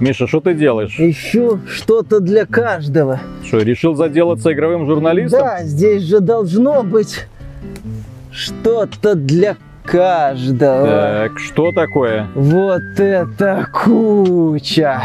Миша, 0.00 0.26
что 0.26 0.40
ты 0.40 0.54
делаешь? 0.54 0.94
Ищу 0.98 1.58
что-то 1.68 2.20
для 2.20 2.46
каждого. 2.46 3.20
Что, 3.44 3.58
решил 3.58 3.94
заделаться 3.94 4.52
игровым 4.52 4.86
журналистом? 4.86 5.40
Да, 5.40 5.62
здесь 5.64 6.02
же 6.02 6.20
должно 6.20 6.82
быть 6.84 7.26
что-то 8.30 9.14
для 9.16 9.56
каждого. 9.84 10.86
Так, 10.86 11.38
что 11.38 11.72
такое? 11.72 12.28
Вот 12.34 12.82
это 12.98 13.66
куча! 13.72 15.00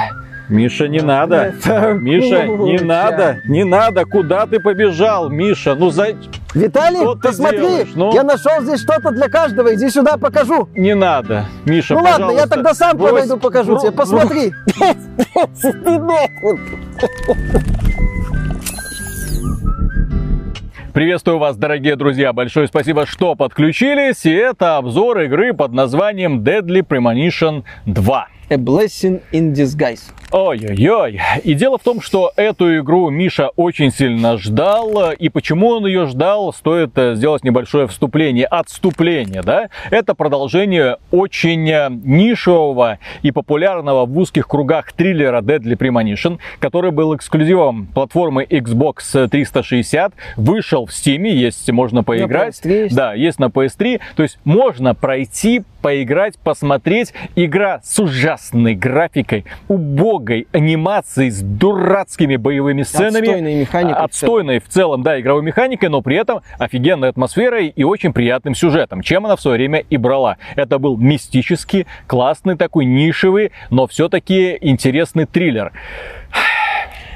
Миша, 0.49 0.87
не 0.87 0.99
надо. 1.01 1.35
Это 1.35 1.93
Миша, 1.93 2.45
не 2.47 2.57
куча. 2.57 2.85
надо, 2.85 3.37
не 3.47 3.63
надо. 3.63 4.05
Куда 4.05 4.45
ты 4.45 4.59
побежал, 4.59 5.29
Миша? 5.29 5.73
Ну, 5.73 5.89
за... 5.89 6.09
Виталий, 6.53 6.99
Что 7.01 7.15
ты 7.15 7.27
посмотри, 7.29 7.57
делаешь? 7.59 7.89
Ну? 7.95 8.13
я 8.13 8.23
нашел 8.23 8.61
здесь 8.61 8.81
что-то 8.81 9.11
для 9.11 9.27
каждого. 9.27 9.73
Иди 9.73 9.89
сюда, 9.89 10.17
покажу. 10.17 10.69
не 10.75 10.93
надо. 10.93 11.45
Миша, 11.65 11.95
ну 11.95 12.03
ладно, 12.03 12.31
я 12.31 12.45
тогда 12.45 12.73
сам 12.75 12.95
брось. 12.97 13.11
подойду, 13.11 13.37
покажу 13.37 13.71
Бро- 13.73 13.81
тебе. 13.81 13.91
Посмотри. 13.91 14.53
Приветствую 20.93 21.39
вас, 21.39 21.57
дорогие 21.57 21.95
друзья. 21.95 22.33
Большое 22.33 22.67
спасибо, 22.67 23.07
что 23.07 23.33
подключились. 23.35 24.25
И 24.25 24.31
это 24.31 24.77
обзор 24.77 25.21
игры 25.21 25.53
под 25.53 25.71
названием 25.73 26.41
Deadly 26.43 26.85
Premonition 26.85 27.63
2. 27.87 28.27
A 28.49 28.57
blessing 28.57 29.21
in 29.31 29.53
disguise. 29.53 30.01
Ой-ой-ой. 30.31 31.21
И 31.43 31.53
дело 31.53 31.77
в 31.77 31.83
том, 31.83 32.01
что 32.01 32.31
эту 32.35 32.79
игру 32.79 33.09
Миша 33.11 33.49
очень 33.55 33.91
сильно 33.91 34.37
ждал. 34.37 35.11
И 35.11 35.29
почему 35.29 35.69
он 35.69 35.85
ее 35.85 36.07
ждал, 36.07 36.51
стоит 36.53 36.97
э, 36.97 37.13
сделать 37.13 37.43
небольшое 37.43 37.87
вступление, 37.87 38.45
отступление, 38.47 39.43
да? 39.43 39.69
Это 39.91 40.15
продолжение 40.15 40.97
очень 41.11 41.69
э, 41.69 41.89
нишевого 41.89 42.97
и 43.21 43.31
популярного 43.31 44.07
в 44.07 44.17
узких 44.17 44.47
кругах 44.47 44.91
триллера 44.93 45.41
Deadly 45.41 45.77
Premonition, 45.77 46.39
который 46.59 46.89
был 46.89 47.15
эксклюзивом 47.15 47.87
платформы 47.93 48.43
Xbox 48.43 49.27
360, 49.27 50.13
вышел 50.35 50.87
в 50.87 50.89
Steam, 50.89 51.27
есть, 51.27 51.69
можно 51.71 52.03
поиграть. 52.03 52.59
PS3 52.59 52.83
есть. 52.83 52.95
Да, 52.95 53.13
есть 53.13 53.39
на 53.39 53.45
PS3. 53.45 54.01
То 54.15 54.23
есть 54.23 54.39
можно 54.43 54.95
пройти, 54.95 55.63
поиграть, 55.81 56.39
посмотреть. 56.39 57.13
Игра 57.35 57.81
с 57.83 57.99
ужасной 58.33 58.75
графикой, 58.75 59.45
убогой 59.67 60.47
анимацией, 60.51 61.29
с 61.29 61.41
дурацкими 61.41 62.35
боевыми 62.35 62.83
сценами. 62.83 63.27
Отстойной 63.27 63.55
механикой 63.55 64.01
в 64.01 64.03
Отстойной 64.03 64.59
в 64.59 64.67
целом, 64.67 65.03
да, 65.03 65.19
игровой 65.19 65.43
механикой, 65.43 65.89
но 65.89 66.01
при 66.01 66.17
этом 66.17 66.41
офигенной 66.57 67.09
атмосферой 67.09 67.67
и 67.67 67.83
очень 67.83 68.13
приятным 68.13 68.55
сюжетом, 68.55 69.01
чем 69.01 69.25
она 69.25 69.35
в 69.35 69.41
свое 69.41 69.57
время 69.57 69.83
и 69.89 69.97
брала. 69.97 70.37
Это 70.55 70.79
был 70.79 70.97
мистический, 70.97 71.85
классный 72.07 72.57
такой, 72.57 72.85
нишевый, 72.85 73.51
но 73.69 73.87
все-таки 73.87 74.57
интересный 74.61 75.25
триллер. 75.25 75.71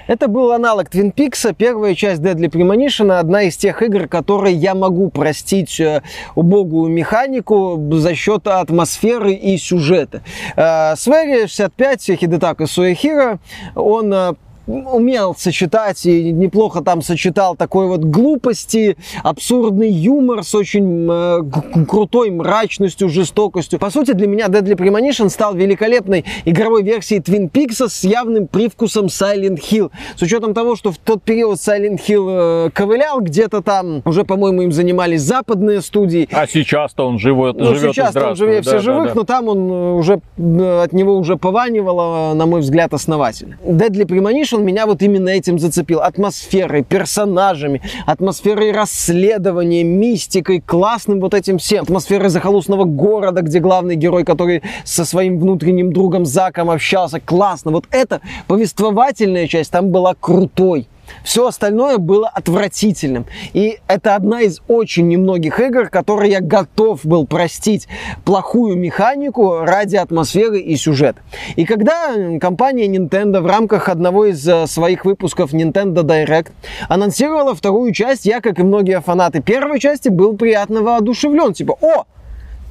Это 0.08 0.30
был 0.30 0.54
аналог 0.54 0.88
Twin 0.88 1.14
Peaks, 1.14 1.54
первая 1.54 1.94
часть 1.94 2.22
Deadly 2.22 2.50
Premonition, 2.50 3.12
одна 3.12 3.44
из 3.44 3.58
тех 3.58 3.82
игр, 3.82 4.08
которые 4.08 4.56
я 4.56 4.74
могу 4.74 5.10
простить 5.10 5.80
э, 5.82 6.02
убогую 6.34 6.90
механику 6.90 7.78
за 7.92 8.16
счет 8.16 8.48
атмосферы 8.48 9.34
и 9.34 9.58
сюжета. 9.58 10.22
Э, 10.56 10.96
Свери 10.96 11.48
65 11.48 12.20
Хидетака 12.20 12.68
Суэхира, 12.68 13.40
он 13.76 14.14
э, 14.14 14.34
умел 14.68 15.36
сочетать 15.38 16.06
и 16.06 16.32
неплохо 16.32 16.82
там 16.82 17.02
сочетал 17.02 17.56
такой 17.56 17.88
вот 17.88 18.02
глупости, 18.02 18.98
абсурдный 19.23 19.90
юмор 19.90 20.44
с 20.44 20.54
очень 20.54 21.08
э, 21.10 21.86
крутой 21.88 22.32
мрачностью, 22.32 23.10
жестокостью. 23.10 23.80
По 23.80 23.90
сути, 23.90 24.12
для 24.12 24.28
меня 24.28 24.48
Deadly 24.48 24.76
Premonition 24.76 25.30
стал 25.30 25.56
великолепной 25.56 26.26
игровой 26.45 26.84
версией 26.84 27.22
Twin 27.22 27.50
Peaks 27.50 27.88
с 27.88 28.04
явным 28.04 28.48
привкусом 28.48 29.06
Silent 29.06 29.60
Hill. 29.60 29.92
С 30.16 30.22
учетом 30.22 30.54
того, 30.54 30.76
что 30.76 30.92
в 30.92 30.98
тот 30.98 31.23
период 31.23 31.58
Silent 31.58 32.00
Hill 32.06 32.68
э, 32.68 32.70
ковылял, 32.72 33.22
где-то 33.22 33.61
там 33.61 34.02
уже, 34.05 34.26
по-моему, 34.26 34.64
им 34.64 34.72
занимались 34.72 35.22
западные 35.22 35.82
студии. 35.82 36.28
А 36.32 36.45
сейчас-то 36.48 37.08
он 37.08 37.20
живет, 37.20 37.58
Ну, 37.58 37.73
живет 37.76 37.95
сейчас 37.95 38.16
он 38.16 38.36
живее 38.36 38.58
Да, 38.58 38.61
всех 38.61 38.73
да, 38.73 38.80
живых, 38.80 39.08
да. 39.10 39.14
но 39.16 39.23
там 39.23 39.48
он 39.48 39.72
э, 39.72 39.94
уже, 39.94 40.20
э, 40.38 40.82
от 40.84 40.92
него 40.94 41.16
уже 41.17 41.38
пованивало, 41.38 42.34
на 42.34 42.45
мой 42.45 42.61
взгляд, 42.61 42.94
основательно. 42.94 43.58
Deadly 43.64 44.05
Premonition 44.05 44.57
меня 44.60 44.86
вот 44.86 45.02
именно 45.02 45.30
этим 45.30 45.60
зацепил. 45.60 46.02
Атмосферой, 46.02 46.84
персонажами, 46.84 47.82
атмосферой 48.06 48.72
расследования, 48.72 49.84
мистикой, 49.84 50.62
классным 50.62 51.20
вот 51.20 51.34
этим 51.34 51.58
всем. 51.58 51.84
Атмосферой 51.84 52.30
захолустного 52.30 52.84
города, 52.84 53.42
где 53.42 53.60
главный 53.60 53.96
герой, 53.96 54.23
который 54.23 54.64
со 54.84 55.06
своим 55.06 55.40
внутренним 55.40 55.94
другом 55.94 56.26
Заком 56.26 56.70
общался, 56.70 57.20
классно. 57.20 57.72
Вот 57.72 57.86
эта 57.92 58.22
повествовательная 58.48 59.48
часть 59.48 59.72
там 59.72 59.92
была 59.92 60.14
крутой. 60.14 60.88
Все 61.23 61.48
остальное 61.48 61.98
было 61.98 62.28
отвратительным. 62.28 63.26
И 63.54 63.80
это 63.88 64.16
одна 64.16 64.42
из 64.42 64.62
очень 64.68 65.08
немногих 65.08 65.60
игр, 65.60 65.90
которые 65.90 66.32
я 66.32 66.42
готов 66.42 67.06
был 67.06 67.26
простить 67.26 67.88
плохую 68.26 68.78
механику 68.78 69.60
ради 69.60 69.96
атмосферы 69.96 70.60
и 70.60 70.76
сюжета. 70.76 71.20
И 71.56 71.66
когда 71.66 72.14
компания 72.40 72.88
Nintendo 72.88 73.42
в 73.42 73.46
рамках 73.46 73.90
одного 73.90 74.26
из 74.26 74.48
э, 74.48 74.67
своих 74.67 75.06
выпусков 75.06 75.54
Nintendo 75.54 76.04
Direct 76.04 76.52
анонсировала 76.90 77.56
вторую 77.56 77.94
часть, 77.94 78.26
я, 78.26 78.42
как 78.42 78.60
и 78.60 78.64
многие 78.64 79.00
фанаты 79.02 79.42
первой 79.42 79.80
части, 79.80 80.10
был 80.10 80.36
приятно 80.36 80.82
воодушевлен. 80.82 81.54
Типа, 81.54 81.78
о, 81.82 82.06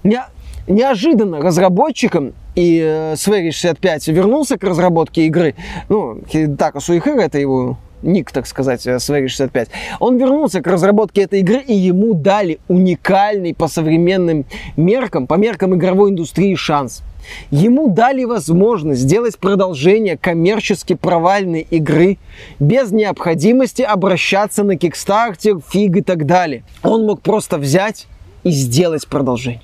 не- 0.04 0.24
неожиданно 0.66 1.40
разработчикам 1.40 2.32
и 2.54 2.80
э, 2.82 3.14
Swery 3.14 3.50
65 3.50 4.08
вернулся 4.08 4.58
к 4.58 4.64
разработке 4.64 5.26
игры. 5.26 5.54
Ну, 5.88 6.20
Хидетака 6.28 6.80
Суихира, 6.80 7.20
это 7.20 7.38
его 7.38 7.76
ник, 8.02 8.30
так 8.30 8.46
сказать, 8.46 8.86
э, 8.86 8.96
Swery 8.96 9.28
65. 9.28 9.68
Он 10.00 10.16
вернулся 10.16 10.60
к 10.60 10.66
разработке 10.66 11.22
этой 11.22 11.40
игры, 11.40 11.60
и 11.60 11.74
ему 11.74 12.14
дали 12.14 12.58
уникальный 12.68 13.54
по 13.54 13.68
современным 13.68 14.44
меркам, 14.76 15.26
по 15.26 15.34
меркам 15.34 15.74
игровой 15.74 16.10
индустрии 16.10 16.54
шанс. 16.54 17.02
Ему 17.50 17.88
дали 17.88 18.24
возможность 18.24 19.00
сделать 19.00 19.38
продолжение 19.38 20.16
коммерчески 20.16 20.94
провальной 20.94 21.66
игры 21.70 22.18
без 22.60 22.92
необходимости 22.92 23.82
обращаться 23.82 24.62
на 24.62 24.72
Kickstarter, 24.76 25.60
фиг 25.68 25.96
и 25.96 26.02
так 26.02 26.26
далее. 26.26 26.62
Он 26.82 27.04
мог 27.04 27.22
просто 27.22 27.58
взять 27.58 28.06
и 28.44 28.50
сделать 28.50 29.06
продолжение. 29.08 29.62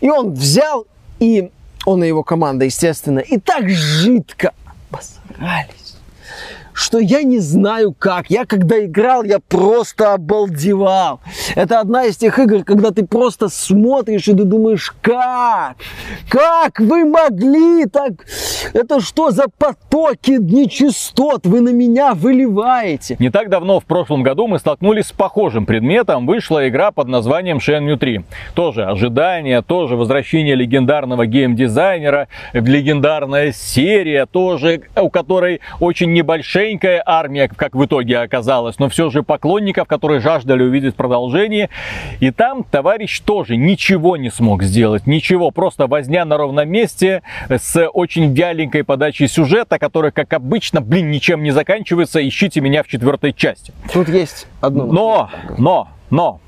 И 0.00 0.08
он 0.08 0.32
взял, 0.32 0.86
и 1.18 1.50
он 1.84 2.04
и 2.04 2.06
его 2.06 2.22
команда, 2.22 2.64
естественно, 2.64 3.18
и 3.18 3.38
так 3.38 3.68
жидко 3.68 4.52
обосрались 4.90 5.81
что 6.72 6.98
я 6.98 7.22
не 7.22 7.38
знаю 7.38 7.94
как. 7.98 8.30
Я 8.30 8.44
когда 8.44 8.84
играл, 8.84 9.24
я 9.24 9.38
просто 9.38 10.14
обалдевал. 10.14 11.20
Это 11.54 11.80
одна 11.80 12.04
из 12.04 12.16
тех 12.16 12.38
игр, 12.38 12.64
когда 12.64 12.90
ты 12.90 13.06
просто 13.06 13.48
смотришь 13.48 14.28
и 14.28 14.32
ты 14.32 14.44
думаешь, 14.44 14.94
как? 15.02 15.76
Как 16.28 16.80
вы 16.80 17.04
могли 17.04 17.86
так? 17.86 18.12
Это 18.72 19.00
что 19.00 19.30
за 19.30 19.44
потоки 19.58 20.32
нечистот 20.32 21.46
вы 21.46 21.60
на 21.60 21.70
меня 21.70 22.14
выливаете? 22.14 23.16
Не 23.18 23.30
так 23.30 23.48
давно, 23.48 23.80
в 23.80 23.84
прошлом 23.84 24.22
году, 24.22 24.46
мы 24.46 24.58
столкнулись 24.58 25.06
с 25.06 25.12
похожим 25.12 25.66
предметом. 25.66 26.26
Вышла 26.26 26.68
игра 26.68 26.90
под 26.90 27.08
названием 27.08 27.58
Shenmue 27.58 27.96
3. 27.96 28.24
Тоже 28.54 28.84
ожидание, 28.84 29.62
тоже 29.62 29.96
возвращение 29.96 30.54
легендарного 30.54 31.26
геймдизайнера, 31.26 32.28
легендарная 32.52 33.52
серия, 33.52 34.26
тоже 34.26 34.82
у 35.00 35.10
которой 35.10 35.60
очень 35.80 36.12
небольшенькая 36.62 37.02
армия, 37.04 37.48
как 37.48 37.74
в 37.74 37.84
итоге 37.84 38.18
оказалось, 38.18 38.78
но 38.78 38.88
все 38.88 39.10
же 39.10 39.22
поклонников, 39.22 39.88
которые 39.88 40.20
жаждали 40.20 40.62
увидеть 40.62 40.94
продолжение. 40.94 41.70
И 42.20 42.30
там 42.30 42.64
товарищ 42.64 43.20
тоже 43.20 43.56
ничего 43.56 44.16
не 44.16 44.30
смог 44.30 44.62
сделать, 44.62 45.06
ничего, 45.06 45.50
просто 45.50 45.86
возня 45.86 46.24
на 46.24 46.36
ровном 46.36 46.68
месте 46.68 47.22
с 47.48 47.88
очень 47.88 48.32
вяленькой 48.34 48.84
подачей 48.84 49.28
сюжета, 49.28 49.78
которая, 49.78 50.12
как 50.12 50.32
обычно, 50.32 50.80
блин, 50.80 51.10
ничем 51.10 51.42
не 51.42 51.50
заканчивается. 51.50 52.26
Ищите 52.26 52.60
меня 52.60 52.82
в 52.82 52.88
четвертой 52.88 53.32
части. 53.32 53.72
Тут 53.92 54.08
есть 54.08 54.46
одно. 54.60 54.86
Но, 54.86 55.30
но, 55.58 55.88
но, 56.10 56.40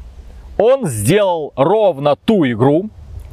он 0.56 0.86
сделал 0.86 1.52
ровно 1.56 2.16
ту 2.16 2.46
игру, 2.46 2.90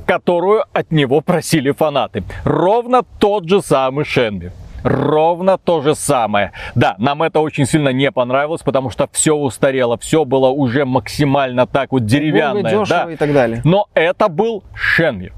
которую 0.07 0.63
от 0.73 0.91
него 0.91 1.21
просили 1.21 1.71
фанаты. 1.71 2.23
Ровно 2.44 3.03
тот 3.19 3.47
же 3.47 3.61
самый 3.61 4.05
Шенби. 4.05 4.51
Ровно 4.83 5.57
то 5.57 5.81
же 5.81 5.95
самое. 5.95 6.51
Да, 6.75 6.95
нам 6.97 7.23
это 7.23 7.39
очень 7.39 7.65
сильно 7.65 7.89
не 7.89 8.11
понравилось, 8.11 8.61
потому 8.61 8.89
что 8.89 9.07
все 9.11 9.35
устарело, 9.35 9.97
все 9.97 10.25
было 10.25 10.49
уже 10.49 10.85
максимально 10.85 11.67
так 11.67 11.91
вот 11.91 12.05
деревянное. 12.05 12.63
Дешево 12.63 12.85
да. 12.87 13.11
и 13.11 13.15
так 13.15 13.33
далее. 13.33 13.61
Но 13.63 13.87
это 13.93 14.27
был 14.27 14.63
Шенби. 14.73 15.31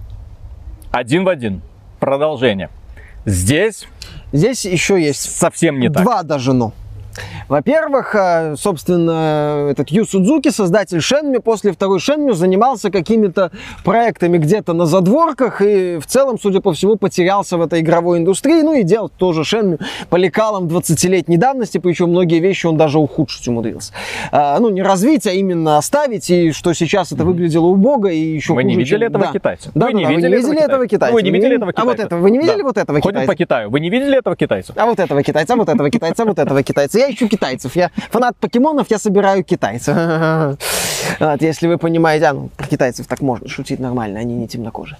Один 0.91 1.25
в 1.25 1.29
один. 1.29 1.61
Продолжение. 1.99 2.69
Здесь 3.25 3.87
Здесь 4.33 4.65
еще 4.65 4.99
есть 4.99 5.37
совсем 5.37 5.79
не 5.79 5.89
так. 5.89 6.03
два 6.03 6.23
даже 6.23 6.53
но. 6.53 6.73
Во-первых, 7.47 8.15
э, 8.15 8.55
собственно, 8.57 9.67
этот 9.71 9.89
Ю 9.89 10.05
Судзуки, 10.05 10.49
создатель 10.49 11.01
Шенми, 11.01 11.37
после 11.37 11.71
второй 11.71 11.99
Шенми 11.99 12.31
занимался 12.31 12.89
какими-то 12.91 13.51
проектами 13.83 14.37
где-то 14.37 14.73
на 14.73 14.85
задворках 14.85 15.61
и 15.61 15.97
в 15.99 16.05
целом, 16.05 16.39
судя 16.39 16.61
по 16.61 16.73
всему, 16.73 16.95
потерялся 16.95 17.57
в 17.57 17.61
этой 17.61 17.81
игровой 17.81 18.19
индустрии. 18.19 18.61
Ну 18.61 18.73
и 18.73 18.83
делал 18.83 19.09
тоже 19.09 19.43
Шенми 19.43 19.77
по 20.09 20.15
лекалам 20.15 20.65
20-летней 20.67 21.37
давности, 21.37 21.77
причем 21.77 22.09
многие 22.09 22.39
вещи 22.39 22.65
он 22.65 22.77
даже 22.77 22.99
ухудшить 22.99 23.47
умудрился. 23.47 23.93
А, 24.31 24.59
ну, 24.59 24.69
не 24.69 24.81
развить, 24.81 25.27
а 25.27 25.31
именно 25.31 25.77
оставить, 25.77 26.29
и 26.29 26.51
что 26.51 26.73
сейчас 26.73 27.11
это 27.11 27.25
выглядело 27.25 27.65
убого 27.67 28.07
и 28.07 28.17
еще 28.17 28.53
Вы 28.53 28.61
хуже, 28.63 28.67
не 28.75 28.75
видели 28.77 28.99
чем- 28.99 29.07
этого 29.09 29.25
да. 29.25 29.31
китайца? 29.31 29.71
Да, 29.75 29.87
Вы 29.87 29.91
да, 29.93 29.97
не 29.97 30.03
да, 30.03 30.09
вы 30.09 30.15
видели 30.15 30.29
не 30.31 30.35
видели 30.37 30.61
этого 30.63 30.87
китайца? 30.87 31.13
Вы 31.13 31.21
не 31.23 31.31
видели 31.31 31.55
этого 31.55 31.71
А 31.75 31.83
вот 31.83 31.91
китайца? 31.93 32.05
этого, 32.07 32.19
вы 32.21 32.31
не 32.31 32.39
видели 32.39 32.57
Да. 32.57 32.63
вот 32.63 32.77
этого 32.77 33.01
Ходим 33.01 33.11
китайца? 33.21 33.31
по 33.31 33.35
Китаю. 33.35 33.69
Вы 33.69 33.79
не 33.79 33.89
видели 33.89 34.17
этого 34.17 34.35
китайца? 34.35 34.73
А 34.75 34.85
вот 34.85 34.99
этого 34.99 35.23
китайца, 35.23 35.53
а 35.53 35.57
вот 35.57 35.69
этого 35.69 35.89
китайца, 35.89 36.23
а 36.23 36.25
вот 36.25 36.39
этого 36.39 36.63
китайца. 36.63 36.99
Я 36.99 37.11
ищу 37.11 37.27
китайцев. 37.33 37.75
Я 37.75 37.89
фанат 38.12 38.35
покемонов, 38.38 38.91
я 38.91 39.00
собираю 39.00 39.44
китайцев. 39.44 39.97
Вот, 41.19 41.41
если 41.41 41.68
вы 41.68 41.77
понимаете, 41.77 42.25
а, 42.27 42.33
ну, 42.33 42.50
про 42.56 42.65
китайцев 42.65 43.07
так 43.07 43.21
можно 43.21 43.50
шутить 43.50 43.80
нормально, 43.80 44.19
они 44.19 44.35
не 44.35 44.47
темнокожие. 44.47 44.97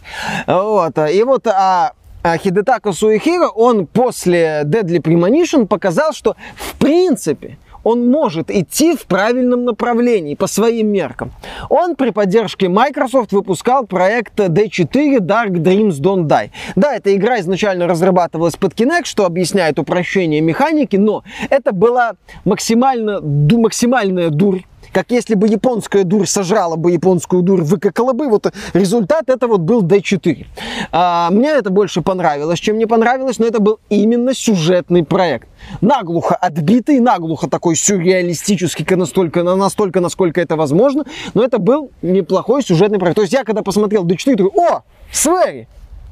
Вот, 0.48 0.98
и 0.98 1.24
вот 1.24 1.48
а, 1.48 1.94
а 2.24 2.38
Хидетака 2.38 2.92
Суихиро, 2.92 3.48
он 3.48 3.86
после 3.86 4.64
Deadly 4.66 5.02
Premonition 5.02 5.66
показал, 5.66 6.14
что 6.14 6.36
в 6.56 6.76
принципе 6.76 7.58
он 7.84 8.10
может 8.10 8.50
идти 8.50 8.96
в 8.96 9.06
правильном 9.06 9.66
направлении 9.66 10.36
по 10.36 10.48
своим 10.48 10.88
меркам. 10.88 11.32
Он 11.70 11.96
при 11.96 12.12
поддержке 12.12 12.70
Microsoft 12.70 13.32
выпускал 13.32 13.86
проект 13.86 14.40
D4 14.40 15.20
Dark 15.20 15.52
Dreams 15.52 16.00
Don't 16.02 16.28
Die. 16.28 16.50
Да, 16.76 16.96
эта 16.96 17.16
игра 17.16 17.40
изначально 17.40 17.88
разрабатывалась 17.88 18.56
под 18.56 18.74
Kinect, 18.74 19.06
что 19.06 19.26
объясняет 19.26 19.80
упрощение 19.80 20.42
механики, 20.42 20.96
но 20.96 21.24
это 21.50 21.74
была 21.74 22.14
максимально, 22.46 23.22
максимальная 23.22 24.30
дурь 24.30 24.64
как 24.94 25.12
если 25.12 25.36
бы 25.36 25.48
японская 25.48 26.04
дурь 26.04 26.28
сожрала 26.28 26.76
бы 26.76 26.92
японскую 26.92 27.42
дурь, 27.42 27.62
выкакала 27.62 28.14
бы, 28.14 28.30
вот 28.30 28.54
результат 28.74 29.30
это 29.30 29.48
вот 29.48 29.62
был 29.62 29.84
D4. 29.84 30.46
А, 30.92 31.30
мне 31.32 31.50
это 31.50 31.70
больше 31.70 32.02
понравилось, 32.02 32.60
чем 32.60 32.78
не 32.78 32.86
понравилось, 32.86 33.40
но 33.40 33.48
это 33.48 33.60
был 33.60 33.80
именно 33.90 34.34
сюжетный 34.34 35.04
проект. 35.04 35.50
Наглухо 35.82 36.36
отбитый, 36.36 37.00
наглухо 37.00 37.50
такой 37.50 37.76
сюрреалистический, 37.76 38.86
настолько, 38.96 39.44
настолько, 39.44 40.00
насколько 40.00 40.40
это 40.40 40.56
возможно, 40.56 41.06
но 41.34 41.44
это 41.44 41.58
был 41.58 41.92
неплохой 42.02 42.64
сюжетный 42.64 43.00
проект. 43.00 43.16
То 43.16 43.22
есть 43.24 43.34
я 43.34 43.44
когда 43.44 43.64
посмотрел 43.64 44.06
D4, 44.06 44.36
думаю, 44.36 44.54
о, 44.56 44.84
Свери, 45.12 45.68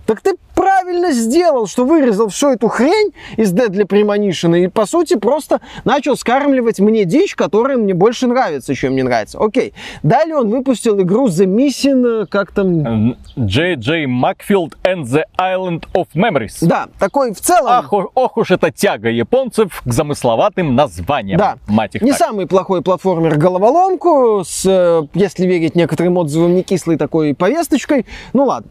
так 0.06 0.22
ты 0.22 0.36
правильно 0.56 1.12
сделал, 1.12 1.68
что 1.68 1.86
вырезал 1.86 2.30
всю 2.30 2.50
эту 2.50 2.68
хрень 2.68 3.14
из 3.38 3.54
Deadly 3.54 3.88
Premonition 3.88 4.60
и, 4.60 4.68
по 4.68 4.86
сути, 4.86 5.16
просто 5.16 5.62
начал 5.86 6.16
скармливать 6.16 6.80
мне 6.80 7.06
дичь, 7.06 7.36
которая 7.36 7.78
мне 7.78 7.94
больше 7.94 8.28
нравится, 8.28 8.76
чем 8.76 8.96
не 8.96 9.04
нравится. 9.04 9.40
Окей. 9.40 9.74
Далее 10.04 10.36
он 10.36 10.50
выпустил 10.50 11.00
игру 11.02 11.28
The 11.28 11.46
Missing, 11.46 12.24
э, 12.24 12.26
как 12.28 12.52
там... 12.52 13.16
Джей 13.38 14.06
Макфилд 14.06 14.78
and 14.84 15.04
the 15.04 15.24
Island 15.40 15.86
of 15.94 16.08
Memories. 16.14 16.58
Да, 16.62 16.88
такой 17.00 17.34
в 17.34 17.40
целом... 17.40 17.72
Ах, 17.72 17.92
ох 17.92 18.38
уж 18.38 18.52
эта 18.52 18.72
тяга 18.72 19.10
японцев 19.10 19.82
к 19.86 19.92
замысловатым 19.92 20.76
названиям. 20.76 21.40
Да, 21.40 21.58
Мать 21.68 21.96
их 21.96 22.02
не 22.02 22.12
так. 22.12 22.20
самый 22.20 22.48
плохой 22.48 22.82
платформер 22.82 23.38
головоломку, 23.38 24.44
с, 24.46 24.66
э, 24.66 25.08
если 25.14 25.46
верить 25.46 25.76
некоторым 25.76 26.18
отзывам, 26.18 26.56
не 26.56 26.64
кислой 26.64 26.98
такой 26.98 27.34
повесточкой. 27.34 28.06
Ну 28.34 28.46
ладно. 28.46 28.70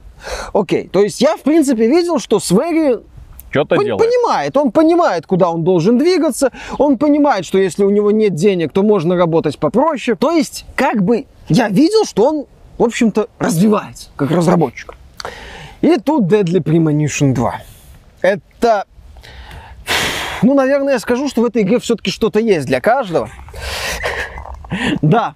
Окей, 0.52 0.88
то 0.88 1.02
есть 1.02 1.20
я, 1.20 1.36
в 1.36 1.42
принципе, 1.42 1.86
видел, 1.88 2.18
что 2.18 2.40
Свери 2.40 2.98
Что-то 3.50 3.76
Пон- 3.76 3.84
делает. 3.84 4.04
понимает, 4.04 4.56
он 4.56 4.70
понимает, 4.70 5.26
куда 5.26 5.50
он 5.50 5.64
должен 5.64 5.98
двигаться, 5.98 6.50
он 6.78 6.98
понимает, 6.98 7.44
что 7.44 7.58
если 7.58 7.84
у 7.84 7.90
него 7.90 8.10
нет 8.10 8.34
денег, 8.34 8.72
то 8.72 8.82
можно 8.82 9.16
работать 9.16 9.58
попроще. 9.58 10.16
То 10.16 10.30
есть, 10.32 10.64
как 10.76 11.02
бы, 11.02 11.26
я 11.48 11.68
видел, 11.68 12.04
что 12.04 12.24
он, 12.26 12.46
в 12.78 12.84
общем-то, 12.84 13.28
развивается, 13.38 14.08
как 14.16 14.30
разработчик. 14.30 14.94
И 15.80 15.96
тут 15.96 16.24
Deadly 16.24 16.62
Premonition 16.62 17.32
2. 17.32 17.60
Это... 18.22 18.84
Ну, 20.42 20.54
наверное, 20.54 20.94
я 20.94 20.98
скажу, 20.98 21.28
что 21.28 21.42
в 21.42 21.44
этой 21.44 21.62
игре 21.62 21.78
все-таки 21.80 22.10
что-то 22.10 22.38
есть 22.38 22.66
для 22.66 22.80
каждого. 22.80 23.30
Да. 25.02 25.34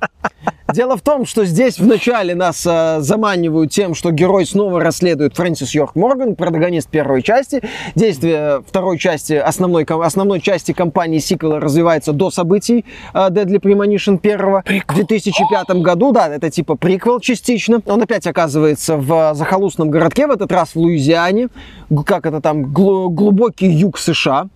Дело 0.73 0.97
в 0.97 1.03
том, 1.03 1.27
что 1.27 1.45
здесь 1.45 1.79
вначале 1.79 2.35
нас 2.35 2.67
э, 2.67 2.97
заманивают 3.01 3.71
тем, 3.71 3.95
что 3.95 4.11
герой 4.11 4.47
снова 4.47 4.81
расследует 4.81 5.37
Фрэнсис 5.37 5.75
Йорк 5.75 5.95
Морган, 5.95 6.35
протагонист 6.37 6.89
первой 6.89 7.23
части. 7.23 7.63
Действие 7.95 8.63
второй 8.67 8.99
части, 8.99 9.35
основной, 9.35 9.85
основной 9.85 10.41
части 10.41 10.73
кампании 10.73 11.19
сиквела 11.19 11.61
развивается 11.61 12.13
до 12.13 12.31
событий 12.31 12.85
э, 13.13 13.19
Deadly 13.29 13.61
Premonition 13.61 14.19
1 14.21 14.85
в 14.89 14.95
2005 14.95 15.71
году. 15.83 16.13
Да, 16.13 16.29
это 16.29 16.51
типа 16.51 16.77
приквел 16.77 17.21
частично. 17.21 17.81
Он 17.87 18.03
опять 18.03 18.27
оказывается 18.27 18.97
в 18.97 19.33
э, 19.33 19.35
захолустном 19.35 19.91
городке, 19.91 20.27
в 20.27 20.31
этот 20.31 20.51
раз 20.51 20.71
в 20.75 20.77
Луизиане. 20.77 21.49
Как 22.07 22.27
это 22.27 22.41
там, 22.41 22.73
глу- 22.73 23.11
глубокий 23.11 23.69
юг 23.69 23.99
США 23.99 24.49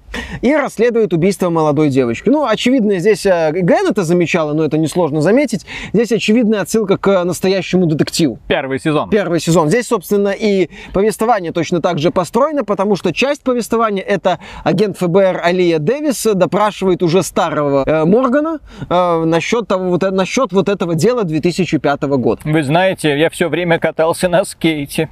и 0.42 0.54
расследует 0.54 1.12
убийство 1.12 1.50
молодой 1.50 1.88
девочки. 1.88 2.28
Ну, 2.28 2.46
очевидно, 2.46 2.98
здесь 2.98 3.26
э, 3.26 3.50
Ген 3.54 3.86
это 3.88 4.02
замечала, 4.02 4.52
но 4.52 4.64
это 4.64 4.78
несложно 4.78 5.20
заметить. 5.20 5.66
Здесь 5.92 6.12
очевидная 6.12 6.60
отсылка 6.62 6.96
к 6.96 7.24
настоящему 7.24 7.86
детективу. 7.86 8.38
Первый 8.48 8.80
сезон. 8.80 9.10
Первый 9.10 9.40
сезон. 9.40 9.68
Здесь, 9.68 9.88
собственно, 9.88 10.28
и 10.28 10.68
повествование 10.92 11.52
точно 11.52 11.80
так 11.80 11.98
же 11.98 12.10
построено, 12.10 12.64
потому 12.64 12.96
что 12.96 13.12
часть 13.12 13.42
повествования 13.42 14.02
это 14.02 14.38
агент 14.64 14.98
ФБР 14.98 15.40
Алия 15.42 15.78
Дэвис 15.78 16.26
допрашивает 16.34 17.02
уже 17.02 17.22
старого 17.22 17.84
э, 17.86 18.04
Моргана 18.04 18.60
э, 18.88 19.24
насчет, 19.24 19.68
того, 19.68 19.90
вот, 19.90 20.02
э- 20.02 20.10
насчет 20.10 20.52
вот 20.52 20.68
этого 20.68 20.94
дела 20.94 21.24
2005 21.24 22.02
года. 22.02 22.40
Вы 22.44 22.62
знаете, 22.62 23.18
я 23.18 23.30
все 23.30 23.48
время 23.48 23.78
катался 23.78 24.28
на 24.28 24.44
скейте. 24.44 25.08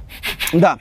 Да. 0.53 0.77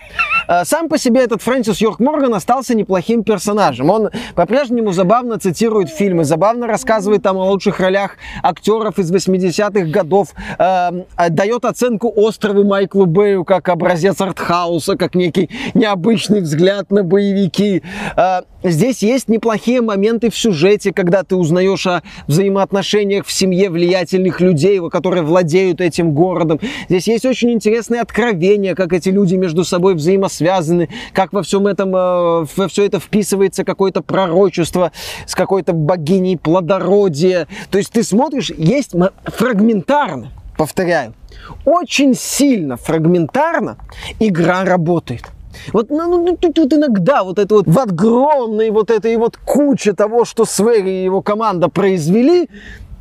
Э, 0.48 0.64
Сам 0.64 0.88
по 0.88 0.98
себе 0.98 1.22
этот 1.22 1.42
Фрэнсис 1.42 1.80
Йорк 1.80 2.00
Морган 2.00 2.34
остался 2.34 2.74
неплохим 2.74 3.24
персонажем. 3.24 3.90
Он 3.90 4.10
по-прежнему 4.34 4.92
забавно 4.92 5.38
цитирует 5.38 5.88
фильмы, 5.88 6.24
забавно 6.24 6.66
рассказывает 6.66 7.22
там 7.22 7.36
о 7.36 7.50
лучших 7.50 7.80
ролях 7.80 8.16
актеров 8.42 8.98
из 8.98 9.12
80-х 9.12 9.86
годов, 9.86 10.28
э, 10.58 10.90
э, 11.16 11.30
дает 11.30 11.64
оценку 11.64 12.12
острову 12.14 12.64
Майклу 12.64 13.06
Бэю 13.06 13.44
как 13.44 13.68
образец 13.68 14.20
артхауса, 14.20 14.96
как 14.96 15.14
некий 15.14 15.50
необычный 15.74 16.40
взгляд 16.40 16.90
на 16.90 17.02
боевики. 17.02 17.82
Э, 18.16 18.42
Здесь 18.70 19.02
есть 19.02 19.28
неплохие 19.28 19.80
моменты 19.80 20.28
в 20.28 20.36
сюжете, 20.36 20.92
когда 20.92 21.22
ты 21.22 21.36
узнаешь 21.36 21.86
о 21.86 22.02
взаимоотношениях 22.26 23.24
в 23.24 23.30
семье 23.30 23.70
влиятельных 23.70 24.40
людей, 24.40 24.80
которые 24.90 25.22
владеют 25.22 25.80
этим 25.80 26.12
городом. 26.12 26.58
Здесь 26.88 27.06
есть 27.06 27.24
очень 27.26 27.52
интересные 27.52 28.00
откровения, 28.00 28.74
как 28.74 28.92
эти 28.92 29.10
люди 29.10 29.36
между 29.36 29.64
собой 29.64 29.94
взаимосвязаны, 29.94 30.35
как 31.12 31.32
во 31.32 31.42
всем 31.42 31.66
этом, 31.66 31.94
э, 31.94 32.46
во 32.56 32.68
все 32.68 32.86
это 32.86 33.00
вписывается 33.00 33.64
какое-то 33.64 34.02
пророчество 34.02 34.92
с 35.26 35.34
какой-то 35.34 35.72
богиней 35.72 36.36
плодородия. 36.36 37.48
То 37.70 37.78
есть 37.78 37.92
ты 37.92 38.02
смотришь, 38.02 38.50
есть 38.50 38.92
фрагментарно, 39.24 40.32
повторяю, 40.56 41.14
очень 41.64 42.14
сильно 42.14 42.76
фрагментарно 42.76 43.76
игра 44.18 44.64
работает. 44.64 45.24
Вот, 45.72 45.90
ну, 45.90 46.08
ну, 46.08 46.24
ну, 46.24 46.36
тут, 46.36 46.54
тут 46.54 46.72
иногда 46.74 47.24
вот 47.24 47.38
это 47.38 47.54
вот 47.56 47.66
в 47.66 47.78
огромной 47.78 48.70
вот 48.70 48.90
этой 48.90 49.16
вот 49.16 49.36
куче 49.36 49.92
того, 49.92 50.24
что 50.24 50.44
Свери 50.44 50.90
и 50.90 51.04
его 51.04 51.22
команда 51.22 51.68
произвели, 51.68 52.48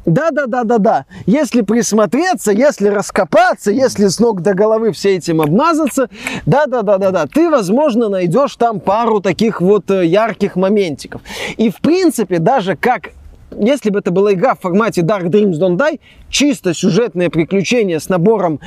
да, 0.06 0.32
да, 0.32 0.46
да, 0.46 0.64
да, 0.64 0.78
да. 0.78 1.06
Если 1.26 1.62
присмотреться, 1.62 2.52
если 2.52 2.88
раскопаться, 2.88 3.72
если 3.72 4.08
с 4.08 4.20
ног 4.20 4.42
до 4.42 4.54
головы 4.54 4.92
все 4.92 5.16
этим 5.16 5.42
обмазаться, 5.42 6.10
да, 6.46 6.66
да, 6.68 6.84
да, 6.84 6.98
да, 6.98 7.12
да, 7.12 7.26
ты, 7.28 7.50
возможно, 7.50 8.10
найдешь 8.10 8.56
там 8.56 8.80
пару 8.80 9.20
таких 9.20 9.62
вот 9.62 9.90
э, 9.90 10.06
ярких 10.06 10.56
моментиков. 10.56 11.22
И, 11.58 11.70
в 11.70 11.78
принципе, 11.78 12.40
даже 12.40 12.76
как 12.76 13.12
если 13.58 13.90
бы 13.90 14.00
это 14.00 14.12
была 14.12 14.34
игра 14.34 14.56
в 14.56 14.60
формате 14.60 15.02
Dark 15.02 15.26
Dreams 15.26 15.54
Don't 15.54 15.78
Die, 15.78 16.00
чисто 16.30 16.74
сюжетное 16.74 17.30
приключение 17.30 18.00
с 18.00 18.10
набором 18.10 18.60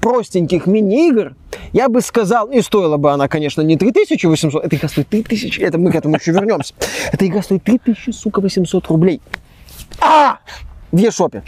простеньких 0.00 0.66
мини-игр, 0.66 1.34
я 1.72 1.88
бы 1.88 2.02
сказал, 2.02 2.48
и 2.48 2.60
стоила 2.60 2.98
бы 2.98 3.10
она, 3.10 3.26
конечно, 3.26 3.62
не 3.62 3.78
3800, 3.78 4.64
эта 4.64 4.76
игра 4.76 4.88
стоит 4.88 5.08
3000, 5.08 5.60
это 5.60 5.78
мы 5.78 5.90
к 5.90 5.94
этому 5.94 6.16
еще 6.16 6.32
вернемся. 6.32 6.74
Эта 7.10 7.26
игра 7.26 7.42
стоит 7.42 7.64
3000, 7.64 8.10
сука, 8.10 8.40
800 8.40 8.86
рублей. 8.88 9.22
А! 10.00 10.40
В 10.94 10.96
eShop. 10.96 11.42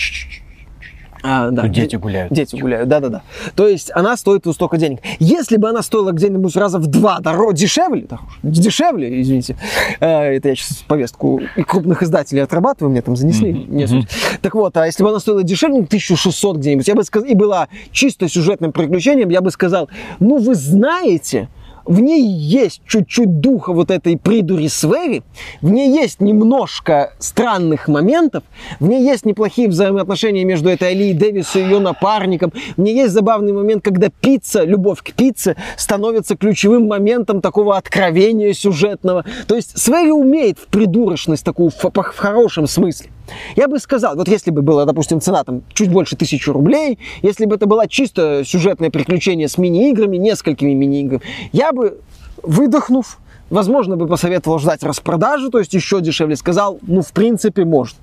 А, 1.23 1.51
да. 1.51 1.63
Тут 1.63 1.71
дети 1.71 1.95
гуляют. 1.97 2.33
Дети 2.33 2.57
гуляют, 2.57 2.89
да-да-да. 2.89 3.23
То 3.55 3.69
есть 3.69 3.93
она 3.95 4.17
стоит 4.17 4.45
вот 4.45 4.55
столько 4.55 4.77
денег. 4.77 4.99
Если 5.21 5.57
бы 5.57 5.69
она 5.69 5.83
стоила 5.83 6.11
где-нибудь 6.11 6.57
раза 6.57 6.79
в 6.81 6.89
два 6.89 7.21
дороже, 7.21 7.57
дешевле, 7.57 8.07
да, 8.09 8.19
дешевле, 8.43 9.21
извините, 9.23 9.57
э, 10.01 10.37
это 10.37 10.49
я 10.49 10.57
сейчас 10.57 10.79
повестку 10.89 11.41
крупных 11.67 12.03
издателей 12.03 12.43
отрабатываю, 12.43 12.91
мне 12.91 13.03
там 13.03 13.15
занесли, 13.15 13.53
не 13.53 13.87
суть. 13.87 14.09
Так 14.43 14.55
вот, 14.55 14.77
а 14.77 14.87
если 14.87 15.05
бы 15.05 15.11
она 15.11 15.21
стоила 15.21 15.45
дешевле, 15.45 15.79
ну, 15.79 15.85
1600 15.85 16.57
где-нибудь, 16.57 16.89
я 16.89 16.95
бы 16.97 17.05
сказал, 17.05 17.29
и 17.29 17.35
была 17.35 17.69
чисто 17.93 18.29
сюжетным 18.29 18.73
приключением, 18.73 19.29
я 19.29 19.41
бы 19.41 19.53
сказал, 19.53 19.89
ну, 20.19 20.39
вы 20.39 20.57
знаете, 20.57 21.49
в 21.87 22.01
ней 22.01 22.23
есть 22.23 22.83
чуть-чуть 22.87 23.41
духа 23.41 23.73
вот 23.73 23.91
этой 23.91 24.17
придури 24.17 24.69
Свери, 24.69 25.23
в 25.63 25.71
ней 25.71 25.91
есть 25.91 26.21
немножко 26.21 27.13
странных 27.19 27.89
моментов, 27.89 28.45
в 28.81 28.89
ней 28.89 29.03
есть 29.03 29.25
неплохие 29.25 29.69
взаимоотношения 29.69 30.45
между 30.45 30.69
этой 30.69 30.91
Алией 30.91 31.15
Дэвис 31.15 31.57
и 31.57 31.61
ее 31.61 31.79
напарником, 31.79 32.53
в 32.77 32.81
ней 32.81 32.95
есть 32.95 33.13
забавный 33.13 33.53
момент, 33.53 33.85
когда 33.85 34.09
пицца, 34.09 34.65
любовь 34.65 35.03
к 35.03 35.13
пицце 35.13 35.57
становится 35.77 36.37
ключевым 36.37 36.87
моментом 36.87 37.41
такого 37.41 37.77
откровения 37.77 38.53
сюжетного. 38.53 39.25
То 39.47 39.57
есть 39.57 39.79
Свери 39.79 40.11
умеет 40.11 40.59
в 40.59 40.67
придурочность 40.67 41.45
такую 41.45 41.71
в, 41.71 41.83
в 41.83 42.17
хорошем 42.17 42.67
смысле. 42.67 43.11
Я 43.57 43.69
бы 43.69 43.79
сказал, 43.79 44.17
вот 44.17 44.29
если 44.29 44.51
бы 44.51 44.63
была, 44.63 44.85
допустим, 44.85 45.21
цена 45.21 45.45
там 45.45 45.63
чуть 45.73 45.91
больше 45.91 46.17
тысячи 46.17 46.49
рублей, 46.49 46.99
если 47.23 47.47
бы 47.47 47.57
это 47.57 47.67
было 47.67 47.89
чисто 47.89 48.45
сюжетное 48.45 48.91
приключение 48.91 49.49
с 49.49 49.59
мини-играми, 49.59 50.17
несколькими 50.17 50.73
мини-играми, 50.73 51.23
я 51.53 51.73
бы, 51.73 51.99
выдохнув, 52.43 53.19
возможно, 53.51 53.97
бы 53.97 54.07
посоветовал 54.07 54.59
ждать 54.59 54.83
распродажи, 54.83 55.51
то 55.51 55.59
есть 55.59 55.75
еще 55.75 56.01
дешевле 56.01 56.37
сказал, 56.37 56.79
ну, 56.83 57.03
в 57.03 57.13
принципе, 57.13 57.65
можно. 57.65 57.99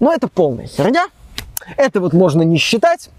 Но 0.00 0.12
это 0.12 0.28
полная 0.28 0.66
херня. 0.66 1.06
Это 1.76 2.00
вот 2.00 2.12
можно 2.12 2.42
не 2.42 2.58
считать, 2.58 3.10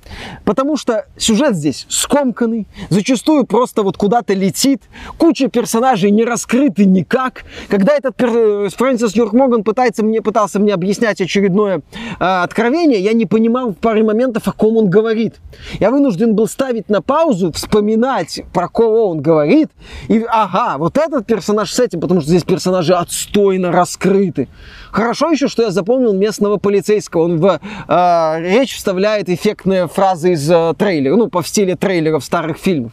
потому 0.46 0.78
что 0.78 1.06
сюжет 1.18 1.56
здесь 1.56 1.86
скомканный, 1.90 2.68
зачастую 2.90 3.46
просто 3.46 3.84
вот 3.84 3.98
куда-то 3.98 4.34
летит, 4.34 4.84
куча 5.18 5.48
персонажей 5.48 6.12
не 6.12 6.24
раскрыты 6.24 6.86
никак. 6.86 7.44
Когда 7.70 7.94
этот 7.94 8.16
пер... 8.16 8.70
Фрэнсис 8.70 9.16
Йорк 9.16 9.34
Морган 9.34 9.64
пытается 9.64 10.04
мне, 10.04 10.22
пытался 10.22 10.60
мне 10.60 10.74
объяснять 10.74 11.22
очередное 11.22 11.82
э, 12.20 12.24
откровение, 12.24 13.00
я 13.00 13.14
не 13.14 13.26
понимал 13.26 13.72
в 13.72 13.76
паре 13.76 14.04
моментов, 14.04 14.48
о 14.48 14.52
ком 14.52 14.78
он 14.78 14.90
говорит. 14.90 15.36
Я 15.80 15.92
вынужден 15.92 16.36
был 16.36 16.48
ставить 16.48 16.90
на 16.90 17.02
паузу, 17.02 17.52
вспоминать, 17.52 18.42
про 18.54 18.68
кого 18.68 19.10
он 19.10 19.22
говорит, 19.22 19.70
и 20.08 20.24
ага, 20.28 20.78
вот 20.78 20.98
этот 20.98 21.26
персонаж 21.26 21.72
с 21.72 21.80
этим, 21.80 22.02
потому 22.02 22.22
что 22.22 22.30
здесь 22.30 22.44
персонажи 22.44 22.94
отстойно 22.94 23.72
раскрыты. 23.72 24.48
Хорошо 24.92 25.32
еще, 25.32 25.48
что 25.48 25.64
я 25.64 25.72
запомнил 25.72 26.14
местного 26.14 26.58
полицейского. 26.58 27.24
Он 27.24 27.40
в 27.40 27.60
э, 27.88 28.33
речь 28.40 28.76
вставляет 28.76 29.30
эффектные 29.30 29.88
фразы 29.88 30.34
из 30.34 30.50
э, 30.50 30.74
трейлера, 30.78 31.16
ну, 31.16 31.28
по 31.28 31.44
стиле 31.44 31.76
трейлеров 31.76 32.24
старых 32.24 32.58
фильмов. 32.58 32.92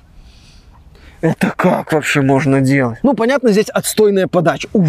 Это 1.20 1.52
как 1.54 1.92
вообще 1.92 2.22
можно 2.22 2.60
делать? 2.60 2.98
Ну, 3.02 3.14
понятно, 3.14 3.52
здесь 3.52 3.68
отстойная 3.68 4.26
подача. 4.26 4.68
Ух, 4.72 4.86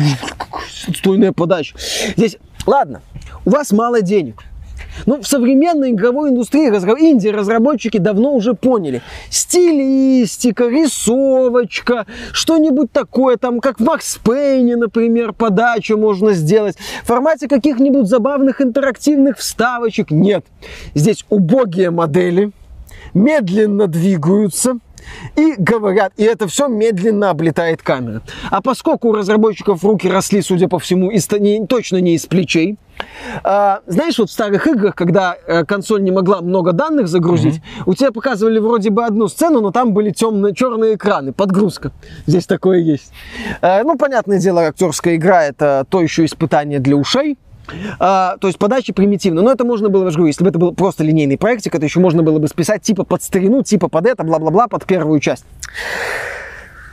отстойная 0.88 1.34
подача. 1.34 1.76
Здесь, 2.16 2.38
ладно, 2.66 3.02
у 3.46 3.50
вас 3.50 3.72
мало 3.72 4.02
денег. 4.02 4.44
Ну, 5.06 5.22
в 5.22 5.28
современной 5.28 5.92
игровой 5.92 6.30
индустрии 6.30 6.68
инди-разработчики 6.68 7.98
давно 7.98 8.34
уже 8.34 8.54
поняли. 8.54 9.02
Стилистика, 9.30 10.68
рисовочка, 10.68 12.06
что-нибудь 12.32 12.92
такое, 12.92 13.38
там, 13.38 13.60
как 13.60 13.80
в 13.80 13.84
Макс 13.84 14.18
Пейне, 14.18 14.76
например, 14.76 15.34
подачу 15.34 15.98
можно 15.98 16.34
сделать. 16.34 16.78
В 17.04 17.08
формате 17.08 17.48
каких-нибудь 17.48 18.08
забавных 18.08 18.62
интерактивных 18.62 19.38
вставочек. 19.38 20.12
Нет. 20.12 20.46
Здесь 20.94 21.26
убогие 21.30 21.92
модели, 21.92 22.52
медленно 23.14 23.88
двигаются, 23.88 24.78
и 25.36 25.56
говорят, 25.58 26.14
и 26.18 26.24
это 26.24 26.48
все 26.48 26.68
медленно 26.68 27.30
облетает 27.30 27.82
камера. 27.82 28.22
А 28.50 28.62
поскольку 28.62 29.10
у 29.10 29.14
разработчиков 29.14 29.84
руки 29.84 30.10
росли, 30.10 30.42
судя 30.42 30.68
по 30.68 30.80
всему, 30.80 31.12
из, 31.12 31.30
не, 31.32 31.66
точно 31.66 31.98
не 31.98 32.16
из 32.16 32.26
плечей, 32.26 32.78
а, 33.44 33.82
знаешь, 33.88 34.18
вот 34.20 34.30
в 34.30 34.34
старых 34.34 34.68
играх, 34.68 34.96
когда 34.96 35.36
э, 35.48 35.66
консоль 35.66 36.04
не 36.04 36.12
могла 36.12 36.42
много 36.42 36.72
данных 36.72 37.08
загрузить, 37.08 37.56
mm-hmm. 37.56 37.84
у 37.86 37.94
тебя 37.94 38.12
показывали 38.12 38.60
вроде 38.60 38.90
бы 38.90 39.06
одну 39.06 39.28
сцену, 39.28 39.62
но 39.62 39.72
там 39.72 39.94
были 39.94 40.12
темные 40.12 40.54
черные 40.54 40.96
экраны, 40.96 41.34
подгрузка. 41.34 41.92
Здесь 42.28 42.46
такое 42.46 42.80
есть. 42.80 43.12
А, 43.62 43.84
ну, 43.84 43.98
понятное 43.98 44.40
дело, 44.40 44.68
актерская 44.68 45.16
игра 45.16 45.44
это 45.44 45.86
то 45.90 46.02
еще 46.02 46.26
испытание 46.26 46.80
для 46.80 46.96
ушей. 46.96 47.38
А, 48.00 48.38
то 48.38 48.48
есть 48.48 48.60
подача 48.60 48.94
примитивна. 48.94 49.42
Но 49.42 49.52
это 49.52 49.66
можно 49.66 49.90
было, 49.90 50.06
я 50.06 50.10
же 50.12 50.18
говорю, 50.18 50.28
если 50.28 50.44
бы 50.44 50.50
это 50.50 50.60
был 50.60 50.74
просто 50.74 51.04
линейный 51.04 51.38
проектик, 51.38 51.76
это 51.76 51.86
еще 51.86 52.00
можно 52.00 52.24
было 52.24 52.40
бы 52.40 52.48
списать 52.48 52.82
типа 52.82 53.04
под 53.04 53.24
старину, 53.24 53.64
типа 53.64 53.88
под 53.88 54.06
это, 54.06 54.24
бла-бла-бла, 54.24 54.68
под 54.68 54.86
первую 54.86 55.20
часть. 55.20 55.46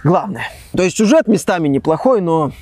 Главное. 0.05 0.49
То 0.77 0.83
есть 0.83 0.97
сюжет 0.97 1.27
местами 1.27 1.69
неплохой, 1.69 2.21
но 2.21 2.53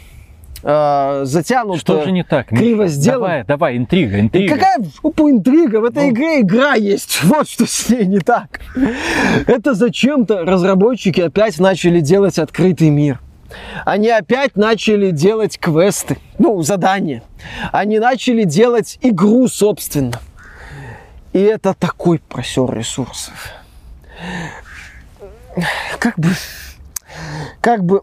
э, 0.63 1.21
затянут. 1.25 1.81
Что 1.81 2.03
же 2.03 2.13
не 2.13 2.25
так? 2.25 2.49
Криво 2.49 2.87
сделан. 2.89 3.21
Давай, 3.21 3.45
давай, 3.45 3.77
интрига, 3.77 4.21
интрига. 4.21 4.55
И 4.55 4.59
какая 4.59 4.79
опа, 5.03 5.31
интрига? 5.31 5.81
В 5.81 5.85
этой 5.85 6.05
ну. 6.05 6.11
игре 6.11 6.41
игра 6.41 6.75
есть. 6.75 7.21
Вот 7.25 7.49
что 7.49 7.67
с 7.67 7.89
ней 7.89 8.07
не 8.07 8.19
так. 8.19 8.61
Это 9.47 9.75
зачем-то 9.75 10.45
разработчики 10.45 11.21
опять 11.21 11.59
начали 11.59 12.01
делать 12.01 12.39
открытый 12.39 12.91
мир. 12.91 13.21
Они 13.85 14.09
опять 14.09 14.57
начали 14.57 15.11
делать 15.11 15.59
квесты, 15.59 16.19
ну, 16.39 16.63
задания. 16.63 17.23
Они 17.73 17.99
начали 17.99 18.45
делать 18.45 18.99
игру, 19.03 19.49
собственно. 19.49 20.21
И 21.33 21.41
это 21.41 21.75
такой 21.75 22.19
просер 22.19 22.73
ресурсов. 22.73 23.51
Как 25.99 26.19
бы, 26.19 26.31
как 27.61 27.85
бы 27.85 28.03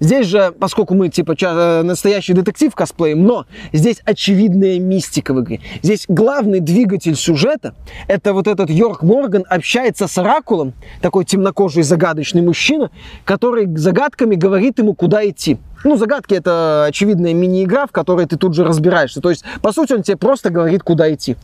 Здесь 0.00 0.26
же, 0.26 0.52
поскольку 0.58 0.94
мы 0.94 1.10
типа 1.10 1.34
э, 1.38 1.82
настоящий 1.82 2.32
детектив 2.32 2.74
косплеем, 2.74 3.24
но 3.24 3.44
здесь 3.72 4.00
очевидная 4.04 4.78
мистика 4.78 5.34
в 5.34 5.42
игре. 5.42 5.60
Здесь 5.82 6.06
главный 6.08 6.60
двигатель 6.60 7.14
сюжета– 7.14 7.74
это 8.08 8.32
вот 8.32 8.46
этот 8.46 8.70
Йорк 8.70 9.02
Морган 9.02 9.44
общается 9.48 10.08
с 10.08 10.16
Оракулом, 10.16 10.72
такой 11.02 11.26
темнокожий 11.26 11.82
загадочный 11.82 12.40
мужчина, 12.40 12.90
который 13.26 13.66
загадками 13.76 14.36
говорит 14.36 14.78
ему, 14.78 14.94
куда 14.94 15.28
идти. 15.28 15.58
Ну, 15.84 15.96
загадки 15.96 16.32
это 16.32 16.86
очевидная 16.86 17.34
мини-игра, 17.34 17.86
в 17.86 17.90
которой 17.90 18.26
ты 18.26 18.36
тут 18.36 18.54
же 18.54 18.64
разбираешься. 18.64 19.20
То 19.20 19.28
есть, 19.28 19.44
по 19.60 19.72
сути, 19.72 19.92
он 19.92 20.02
тебе 20.02 20.16
просто 20.16 20.48
говорит, 20.48 20.82
куда 20.82 21.12
идти. 21.12 21.36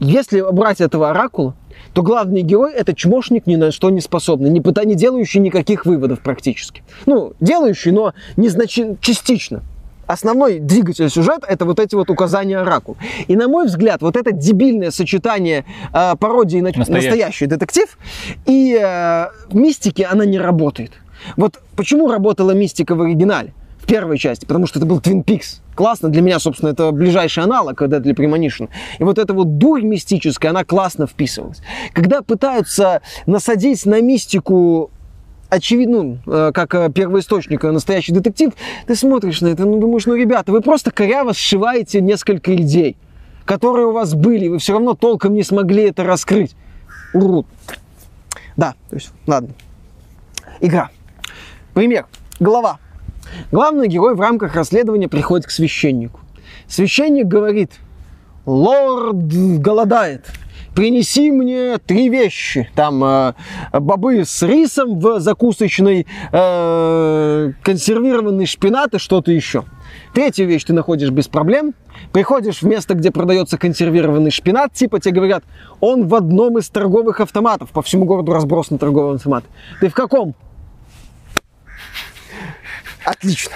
Если 0.00 0.40
брать 0.50 0.80
этого 0.80 1.10
оракула, 1.10 1.54
то 1.92 2.02
главный 2.02 2.40
герой 2.40 2.72
это 2.72 2.94
чмошник 2.94 3.46
ни 3.46 3.56
на 3.56 3.70
что 3.70 3.90
не 3.90 4.00
способный, 4.00 4.48
не, 4.48 4.62
не 4.86 4.94
делающий 4.94 5.40
никаких 5.40 5.84
выводов 5.84 6.20
практически. 6.20 6.82
Ну, 7.04 7.34
делающий, 7.40 7.92
но 7.92 8.14
не 8.36 8.48
значи, 8.48 8.96
частично. 9.00 9.62
Основной 10.06 10.58
двигатель 10.58 11.08
сюжета 11.08 11.46
это 11.46 11.64
вот 11.66 11.78
эти 11.78 11.94
вот 11.94 12.10
указания 12.10 12.58
оракул. 12.58 12.96
И 13.28 13.36
на 13.36 13.46
мой 13.46 13.66
взгляд, 13.66 14.00
вот 14.00 14.16
это 14.16 14.32
дебильное 14.32 14.90
сочетание 14.90 15.64
э, 15.92 16.16
пародии 16.18 16.58
на 16.58 16.72
настоящий, 16.74 17.08
настоящий 17.08 17.46
детектив 17.46 17.98
и 18.46 18.76
э, 18.80 19.26
мистики, 19.52 20.06
она 20.10 20.24
не 20.24 20.38
работает. 20.38 20.92
Вот 21.36 21.60
почему 21.76 22.10
работала 22.10 22.52
мистика 22.52 22.94
в 22.96 23.02
оригинале? 23.02 23.52
Первой 23.90 24.18
части, 24.18 24.46
потому 24.46 24.68
что 24.68 24.78
это 24.78 24.86
был 24.86 25.00
Twin 25.00 25.24
Peaks. 25.24 25.60
Классно, 25.74 26.10
для 26.10 26.22
меня, 26.22 26.38
собственно, 26.38 26.70
это 26.70 26.92
ближайший 26.92 27.42
аналог 27.42 27.82
Deadly 27.82 28.14
Premonition. 28.14 28.68
И 29.00 29.02
вот 29.02 29.18
эта 29.18 29.34
вот 29.34 29.58
дурь 29.58 29.82
мистическая, 29.82 30.50
она 30.50 30.62
классно 30.62 31.08
вписывалась. 31.08 31.60
Когда 31.92 32.22
пытаются 32.22 33.02
насадить 33.26 33.84
на 33.86 34.00
мистику 34.00 34.92
очевидно, 35.48 36.02
ну, 36.02 36.18
э, 36.24 36.52
как 36.54 36.72
э, 36.76 36.92
первоисточник 36.92 37.64
настоящий 37.64 38.12
детектив, 38.12 38.52
ты 38.86 38.94
смотришь 38.94 39.40
на 39.40 39.48
это, 39.48 39.64
ну, 39.64 39.80
думаешь, 39.80 40.06
ну, 40.06 40.14
ребята, 40.14 40.52
вы 40.52 40.60
просто 40.60 40.92
коряво 40.92 41.34
сшиваете 41.34 42.00
несколько 42.00 42.54
идей, 42.54 42.96
которые 43.44 43.88
у 43.88 43.92
вас 43.92 44.14
были, 44.14 44.46
вы 44.46 44.58
все 44.58 44.74
равно 44.74 44.94
толком 44.94 45.34
не 45.34 45.42
смогли 45.42 45.88
это 45.88 46.04
раскрыть. 46.04 46.54
Урод. 47.12 47.46
Да, 48.56 48.74
то 48.88 48.94
есть, 48.94 49.10
ладно. 49.26 49.48
Игра. 50.60 50.90
Пример. 51.74 52.06
Глава 52.38 52.78
Главный 53.52 53.88
герой 53.88 54.14
в 54.14 54.20
рамках 54.20 54.54
расследования 54.54 55.08
приходит 55.08 55.46
к 55.46 55.50
священнику. 55.50 56.20
Священник 56.66 57.26
говорит, 57.26 57.72
лорд 58.46 59.16
голодает, 59.58 60.26
принеси 60.74 61.30
мне 61.30 61.78
три 61.78 62.08
вещи. 62.08 62.68
Там 62.74 63.02
э, 63.04 63.34
бобы 63.72 64.24
с 64.24 64.42
рисом 64.42 64.98
в 64.98 65.20
закусочной, 65.20 66.06
э, 66.32 67.52
консервированный 67.62 68.46
шпинат 68.46 68.94
и 68.94 68.98
что-то 68.98 69.32
еще. 69.32 69.64
Третью 70.14 70.46
вещь 70.46 70.64
ты 70.64 70.72
находишь 70.72 71.10
без 71.10 71.28
проблем. 71.28 71.74
Приходишь 72.12 72.62
в 72.62 72.66
место, 72.66 72.94
где 72.94 73.10
продается 73.10 73.58
консервированный 73.58 74.30
шпинат, 74.30 74.72
типа 74.72 75.00
тебе 75.00 75.16
говорят, 75.16 75.44
он 75.80 76.06
в 76.06 76.14
одном 76.14 76.58
из 76.58 76.68
торговых 76.68 77.20
автоматов. 77.20 77.70
По 77.70 77.82
всему 77.82 78.04
городу 78.04 78.32
разбросан 78.32 78.78
торговый 78.78 79.16
автомат. 79.16 79.44
Ты 79.80 79.88
в 79.88 79.94
каком? 79.94 80.34
Отлично. 83.04 83.54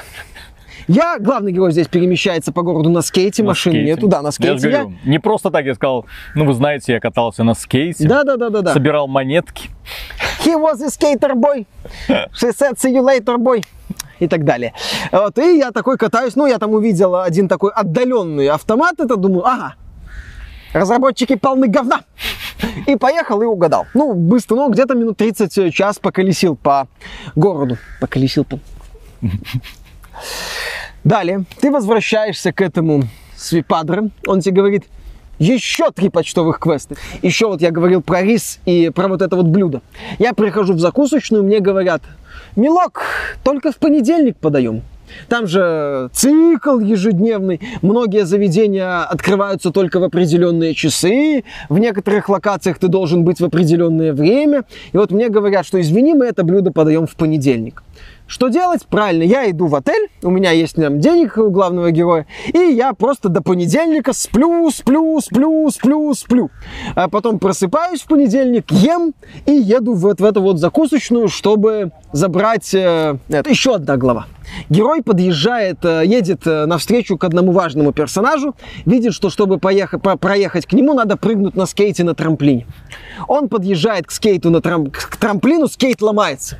Я, 0.86 1.18
главный 1.18 1.52
герой 1.52 1.72
здесь 1.72 1.88
перемещается 1.88 2.52
по 2.52 2.62
городу 2.62 2.90
на 2.90 3.00
скейте, 3.00 3.42
на 3.42 3.48
машин 3.48 3.72
скейте. 3.72 3.90
нету, 3.90 4.06
да, 4.06 4.20
на 4.20 4.30
скейте. 4.32 4.68
Я, 4.68 4.78
говорю, 4.78 4.96
не 5.04 5.18
просто 5.18 5.50
так 5.50 5.64
я 5.64 5.74
сказал, 5.74 6.04
ну 6.34 6.44
вы 6.44 6.52
знаете, 6.52 6.92
я 6.92 7.00
катался 7.00 7.42
на 7.42 7.54
скейте. 7.54 8.06
Да, 8.06 8.22
да, 8.24 8.36
да, 8.36 8.50
да, 8.50 8.60
да. 8.60 8.72
Собирал 8.74 9.08
монетки. 9.08 9.70
He 10.44 10.54
was 10.54 10.82
a 10.82 10.88
skater 10.88 11.34
boy. 11.34 11.66
She 12.08 12.52
said, 12.52 12.76
see 12.76 12.92
you 12.92 13.02
later, 13.02 13.38
boy. 13.38 13.64
И 14.18 14.28
так 14.28 14.44
далее. 14.44 14.74
Вот, 15.10 15.38
и 15.38 15.58
я 15.58 15.72
такой 15.72 15.96
катаюсь, 15.96 16.36
ну, 16.36 16.46
я 16.46 16.58
там 16.58 16.72
увидел 16.72 17.16
один 17.16 17.48
такой 17.48 17.72
отдаленный 17.72 18.48
автомат, 18.48 19.00
это 19.00 19.16
думаю, 19.16 19.46
ага, 19.46 19.74
разработчики 20.72 21.36
полны 21.36 21.66
говна. 21.66 22.02
И 22.86 22.96
поехал 22.96 23.40
и 23.42 23.44
угадал. 23.46 23.86
Ну, 23.94 24.14
быстро, 24.14 24.56
ну, 24.56 24.70
где-то 24.70 24.94
минут 24.94 25.16
30 25.16 25.58
э, 25.58 25.70
час 25.70 25.98
поколесил 25.98 26.56
по 26.56 26.88
городу. 27.34 27.78
Поколесил 28.00 28.44
по... 28.44 28.58
Далее, 31.04 31.44
ты 31.60 31.70
возвращаешься 31.70 32.52
к 32.52 32.60
этому 32.60 33.04
свипадре. 33.36 34.10
Он 34.26 34.40
тебе 34.40 34.56
говорит, 34.56 34.84
еще 35.38 35.90
три 35.90 36.08
почтовых 36.08 36.58
квеста. 36.58 36.94
Еще 37.22 37.46
вот 37.46 37.60
я 37.60 37.70
говорил 37.70 38.02
про 38.02 38.22
рис 38.22 38.60
и 38.64 38.90
про 38.94 39.08
вот 39.08 39.20
это 39.20 39.36
вот 39.36 39.46
блюдо. 39.46 39.82
Я 40.18 40.32
прихожу 40.32 40.74
в 40.74 40.78
закусочную, 40.78 41.42
мне 41.42 41.60
говорят, 41.60 42.02
милок, 42.56 43.02
только 43.42 43.72
в 43.72 43.76
понедельник 43.76 44.36
подаем. 44.36 44.82
Там 45.28 45.46
же 45.46 46.08
цикл 46.12 46.78
ежедневный. 46.78 47.60
Многие 47.82 48.24
заведения 48.24 49.02
открываются 49.02 49.70
только 49.70 50.00
в 50.00 50.04
определенные 50.04 50.74
часы. 50.74 51.44
В 51.68 51.78
некоторых 51.78 52.28
локациях 52.28 52.78
ты 52.78 52.88
должен 52.88 53.24
быть 53.24 53.40
в 53.40 53.44
определенное 53.44 54.12
время. 54.12 54.64
И 54.92 54.96
вот 54.96 55.10
мне 55.10 55.28
говорят, 55.28 55.66
что 55.66 55.80
извини, 55.80 56.14
мы 56.14 56.26
это 56.26 56.42
блюдо 56.42 56.72
подаем 56.72 57.06
в 57.06 57.14
понедельник. 57.16 57.82
Что 58.26 58.48
делать? 58.48 58.86
Правильно, 58.88 59.22
я 59.22 59.50
иду 59.50 59.66
в 59.66 59.74
отель, 59.74 60.08
у 60.22 60.30
меня 60.30 60.50
есть 60.50 60.76
там 60.76 60.98
денег 60.98 61.36
у 61.36 61.50
главного 61.50 61.90
героя, 61.90 62.26
и 62.52 62.58
я 62.58 62.94
просто 62.94 63.28
до 63.28 63.42
понедельника 63.42 64.14
сплю, 64.14 64.70
сплю, 64.70 65.20
сплю, 65.20 65.70
сплю, 65.70 66.14
сплю. 66.14 66.50
А 66.94 67.08
потом 67.08 67.38
просыпаюсь 67.38 68.00
в 68.00 68.06
понедельник, 68.06 68.70
ем 68.70 69.12
и 69.44 69.52
еду 69.52 69.92
вот 69.92 70.20
в 70.20 70.24
эту 70.24 70.40
вот 70.40 70.58
закусочную, 70.58 71.28
чтобы 71.28 71.92
забрать... 72.12 72.74
Э, 72.74 73.18
это 73.28 73.50
еще 73.50 73.74
одна 73.74 73.98
глава. 73.98 74.26
Герой 74.70 75.02
подъезжает, 75.02 75.84
э, 75.84 76.02
едет 76.06 76.46
э, 76.46 76.64
навстречу 76.64 77.18
к 77.18 77.24
одному 77.24 77.52
важному 77.52 77.92
персонажу, 77.92 78.54
видит, 78.86 79.12
что 79.12 79.28
чтобы 79.28 79.58
поехать, 79.58 80.00
проехать 80.18 80.64
к 80.64 80.72
нему, 80.72 80.94
надо 80.94 81.18
прыгнуть 81.18 81.56
на 81.56 81.66
скейте 81.66 82.04
на 82.04 82.14
трамплине. 82.14 82.66
Он 83.28 83.50
подъезжает 83.50 84.06
к 84.06 84.10
скейту 84.10 84.48
на 84.50 84.62
трам, 84.62 84.90
к 84.90 85.16
трамплину, 85.16 85.68
скейт 85.68 86.00
ломается. 86.00 86.56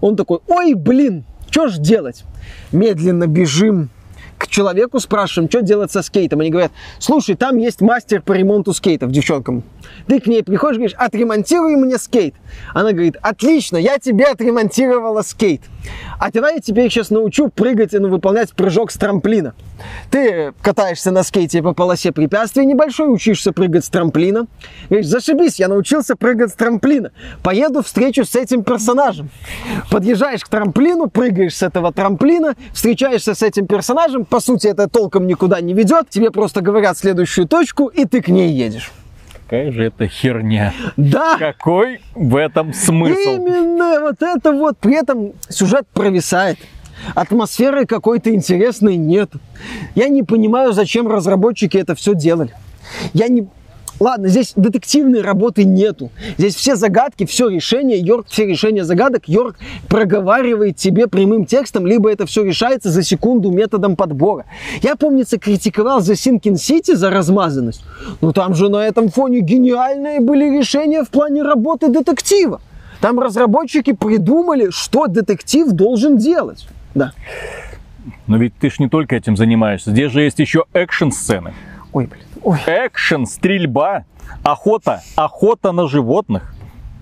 Он 0.00 0.16
такой, 0.16 0.40
ой, 0.48 0.74
блин, 0.74 1.24
что 1.50 1.68
ж 1.68 1.78
делать? 1.78 2.24
Медленно 2.72 3.26
бежим 3.26 3.90
к 4.38 4.48
человеку, 4.48 5.00
спрашиваем, 5.00 5.48
что 5.48 5.62
делать 5.62 5.90
со 5.90 6.02
скейтом. 6.02 6.40
Они 6.40 6.50
говорят, 6.50 6.72
слушай, 6.98 7.34
там 7.34 7.56
есть 7.56 7.80
мастер 7.80 8.22
по 8.22 8.32
ремонту 8.32 8.72
скейтов, 8.72 9.10
девчонкам. 9.10 9.62
Ты 10.06 10.20
к 10.20 10.26
ней 10.26 10.42
приходишь, 10.42 10.76
говоришь, 10.76 10.96
отремонтируй 10.96 11.76
мне 11.76 11.98
скейт. 11.98 12.34
Она 12.74 12.92
говорит, 12.92 13.16
отлично, 13.20 13.76
я 13.76 13.98
тебе 13.98 14.26
отремонтировала 14.26 15.22
скейт. 15.22 15.62
А 16.18 16.30
давай 16.30 16.56
я 16.56 16.60
тебе 16.60 16.88
сейчас 16.88 17.10
научу 17.10 17.48
прыгать 17.48 17.94
и 17.94 17.98
ну, 17.98 18.08
выполнять 18.08 18.52
прыжок 18.52 18.90
с 18.90 18.94
трамплина. 18.94 19.54
Ты 20.10 20.52
катаешься 20.62 21.10
на 21.10 21.22
скейте 21.22 21.62
по 21.62 21.74
полосе 21.74 22.12
препятствий 22.12 22.64
небольшой, 22.64 23.08
учишься 23.08 23.52
прыгать 23.52 23.84
с 23.84 23.88
трамплина. 23.88 24.46
Говоришь, 24.88 25.06
зашибись, 25.06 25.58
я 25.58 25.68
научился 25.68 26.16
прыгать 26.16 26.50
с 26.50 26.54
трамплина. 26.54 27.12
Поеду 27.42 27.82
встречу 27.82 28.24
с 28.24 28.34
этим 28.34 28.64
персонажем. 28.64 29.30
Подъезжаешь 29.90 30.44
к 30.44 30.48
трамплину, 30.48 31.08
прыгаешь 31.08 31.56
с 31.56 31.62
этого 31.62 31.92
трамплина, 31.92 32.56
встречаешься 32.72 33.34
с 33.34 33.42
этим 33.42 33.66
персонажем. 33.66 34.24
По 34.24 34.40
сути, 34.40 34.68
это 34.68 34.88
толком 34.88 35.26
никуда 35.26 35.60
не 35.60 35.74
ведет. 35.74 36.08
Тебе 36.08 36.30
просто 36.30 36.60
говорят 36.60 36.96
следующую 36.96 37.46
точку, 37.46 37.86
и 37.86 38.04
ты 38.04 38.22
к 38.22 38.28
ней 38.28 38.52
едешь. 38.52 38.90
Какая 39.48 39.70
же 39.70 39.84
это 39.84 40.08
херня. 40.08 40.74
Да. 40.96 41.36
Какой 41.38 42.00
в 42.16 42.34
этом 42.34 42.72
смысл? 42.72 43.36
Именно 43.36 44.00
вот 44.00 44.20
это 44.20 44.50
вот. 44.50 44.76
При 44.78 44.96
этом 44.96 45.34
сюжет 45.48 45.86
провисает. 45.94 46.58
Атмосферы 47.14 47.86
какой-то 47.86 48.34
интересной 48.34 48.96
нет. 48.96 49.30
Я 49.94 50.08
не 50.08 50.24
понимаю, 50.24 50.72
зачем 50.72 51.06
разработчики 51.06 51.76
это 51.76 51.94
все 51.94 52.16
делали. 52.16 52.50
Я 53.12 53.28
не, 53.28 53.46
Ладно, 53.98 54.28
здесь 54.28 54.52
детективной 54.56 55.22
работы 55.22 55.64
нету. 55.64 56.10
Здесь 56.36 56.54
все 56.54 56.76
загадки, 56.76 57.24
все 57.24 57.48
решения, 57.48 57.98
Йорк, 57.98 58.26
все 58.28 58.46
решения 58.46 58.84
загадок 58.84 59.28
Йорк 59.28 59.56
проговаривает 59.88 60.76
тебе 60.76 61.06
прямым 61.06 61.46
текстом, 61.46 61.86
либо 61.86 62.10
это 62.10 62.26
все 62.26 62.44
решается 62.44 62.90
за 62.90 63.02
секунду 63.02 63.50
методом 63.50 63.96
подбора. 63.96 64.44
Я, 64.82 64.96
помнится, 64.96 65.38
критиковал 65.38 66.00
за 66.00 66.12
Sinking 66.12 66.54
City 66.54 66.94
за 66.94 67.10
размазанность. 67.10 67.84
Но 68.20 68.32
там 68.32 68.54
же 68.54 68.68
на 68.68 68.86
этом 68.86 69.08
фоне 69.08 69.40
гениальные 69.40 70.20
были 70.20 70.58
решения 70.58 71.02
в 71.02 71.08
плане 71.08 71.42
работы 71.42 71.88
детектива. 71.88 72.60
Там 73.00 73.18
разработчики 73.18 73.92
придумали, 73.92 74.70
что 74.70 75.06
детектив 75.06 75.68
должен 75.72 76.18
делать. 76.18 76.66
Да. 76.94 77.12
Но 78.26 78.36
ведь 78.36 78.54
ты 78.58 78.70
ж 78.70 78.78
не 78.78 78.88
только 78.88 79.16
этим 79.16 79.36
занимаешься. 79.36 79.90
Здесь 79.90 80.12
же 80.12 80.22
есть 80.22 80.38
еще 80.38 80.64
экшн-сцены. 80.72 81.52
Ой, 81.92 82.06
блин. 82.06 82.25
Ой. 82.46 82.60
Экшен, 82.64 83.26
стрельба, 83.26 84.04
охота, 84.44 85.02
охота 85.16 85.72
на 85.72 85.88
животных. 85.88 86.54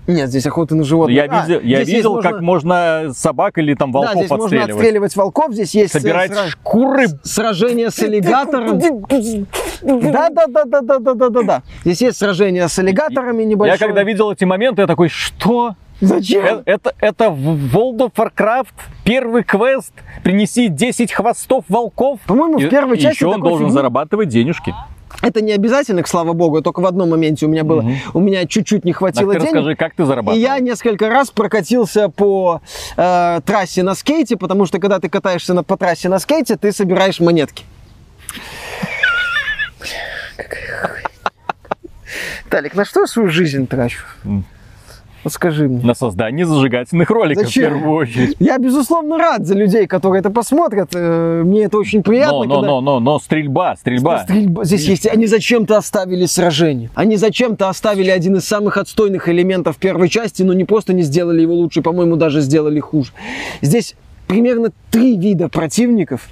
Нет, 0.07 0.29
здесь 0.29 0.47
охота 0.47 0.73
на 0.73 0.83
животных. 0.83 1.15
Я 1.15 1.27
видел, 1.27 1.59
я 1.61 1.83
видел 1.83 2.15
можно... 2.15 2.31
как 2.31 2.41
можно 2.41 3.11
собак 3.13 3.59
или 3.59 3.75
там 3.75 3.91
волков 3.91 4.13
да, 4.13 4.19
здесь 4.21 4.31
отстреливать. 4.31 4.51
можно 4.51 4.73
отстреливать 4.73 5.15
волков. 5.15 5.53
Здесь 5.53 5.75
есть 5.75 5.93
собирать 5.93 6.33
сра... 6.33 6.47
шкуры. 6.47 7.07
Сражение 7.21 7.91
с 7.91 7.99
аллигатором. 8.03 8.79
Да, 8.79 10.29
да, 10.29 10.47
да, 10.47 10.63
да, 10.65 10.81
да, 10.81 10.99
да, 10.99 11.13
да, 11.13 11.29
да, 11.29 11.43
да. 11.43 11.63
Здесь 11.83 12.01
есть 12.01 12.17
сражение 12.17 12.67
с 12.67 12.79
аллигаторами 12.79 13.43
небольшое. 13.43 13.77
Я 13.79 13.85
когда 13.85 14.01
видел 14.01 14.31
эти 14.31 14.45
моменты, 14.45 14.81
я 14.81 14.87
такой, 14.87 15.09
что? 15.09 15.75
Зачем? 16.01 16.43
Это, 16.43 16.63
это, 16.65 16.95
это 16.99 17.29
в 17.29 17.75
World 17.75 18.11
of 18.11 18.13
Warcraft 18.15 18.73
первый 19.03 19.43
квест. 19.43 19.93
Принеси 20.23 20.69
10 20.69 21.11
хвостов 21.13 21.65
волков. 21.69 22.19
По-моему, 22.25 22.57
в 22.57 22.67
первой 22.67 22.97
части 22.97 23.17
Еще 23.17 23.27
он 23.27 23.41
должен 23.41 23.67
фигни... 23.67 23.73
зарабатывать 23.73 24.29
денежки. 24.29 24.73
Это 25.21 25.41
не 25.41 25.51
обязательно, 25.51 26.03
к 26.03 26.07
слава 26.07 26.33
богу, 26.33 26.61
только 26.61 26.79
в 26.79 26.85
одном 26.85 27.09
моменте 27.09 27.45
у 27.45 27.49
меня 27.49 27.63
было. 27.63 27.81
Угу. 27.81 27.91
У 28.13 28.19
меня 28.19 28.45
чуть-чуть 28.45 28.85
не 28.85 28.93
хватило 28.93 29.33
так 29.33 29.41
ты 29.41 29.47
денег. 29.47 29.55
расскажи, 29.55 29.75
как 29.75 29.95
ты 29.95 30.05
зарабатывал? 30.05 30.37
И 30.37 30.41
я 30.41 30.59
несколько 30.59 31.09
раз 31.09 31.31
прокатился 31.31 32.09
по 32.09 32.61
э, 32.97 33.41
трассе 33.45 33.83
на 33.83 33.95
скейте, 33.95 34.37
потому 34.37 34.65
что 34.65 34.79
когда 34.79 34.99
ты 34.99 35.09
катаешься 35.09 35.53
на, 35.53 35.63
по 35.63 35.77
трассе 35.77 36.09
на 36.09 36.19
скейте, 36.19 36.57
ты 36.57 36.71
собираешь 36.71 37.19
монетки. 37.19 37.65
Талик, 42.49 42.75
на 42.75 42.85
что 42.85 43.01
я 43.01 43.07
свою 43.07 43.29
жизнь 43.29 43.67
трачу? 43.67 43.99
Вот 45.25 45.33
скажи 45.33 45.67
мне. 45.67 45.83
На 45.83 45.95
создание 45.95 46.45
зажигательных 46.45 47.09
роликов 47.09 47.45
Зачем? 47.47 47.63
в 47.63 47.67
первую 47.73 47.95
очередь. 47.95 48.35
Я, 48.39 48.59
безусловно, 48.59 49.17
рад 49.17 49.47
за 49.47 49.55
людей, 49.55 49.87
которые 49.87 50.19
это 50.19 50.29
посмотрят. 50.29 50.91
Э, 50.93 51.41
Мне 51.43 51.63
это 51.63 51.79
очень 51.79 52.03
приятно. 52.03 52.43
Но, 52.43 52.43
но, 52.43 52.55
когда... 52.57 52.67
но, 52.67 52.81
но, 52.81 52.99
но, 52.99 53.19
стрельба, 53.19 53.75
стрельба. 53.75 54.23
Стрельба. 54.23 54.63
Здесь 54.65 54.87
есть. 54.87 55.07
Они 55.07 55.25
зачем-то 55.25 55.77
оставили 55.77 56.27
сражение. 56.27 56.91
Они 56.93 57.17
зачем-то 57.17 57.69
оставили 57.69 58.11
один 58.11 58.35
из 58.35 58.45
самых 58.45 58.77
отстойных 58.77 59.27
элементов 59.27 59.77
первой 59.77 60.09
части, 60.09 60.43
но 60.43 60.53
не 60.53 60.63
просто 60.63 60.93
не 60.93 61.01
сделали 61.01 61.41
его 61.41 61.55
лучше, 61.55 61.81
по-моему, 61.81 62.17
даже 62.17 62.41
сделали 62.41 62.79
хуже. 62.79 63.11
Здесь 63.63 63.95
примерно 64.27 64.73
три 64.91 65.17
вида 65.17 65.49
противников. 65.49 66.29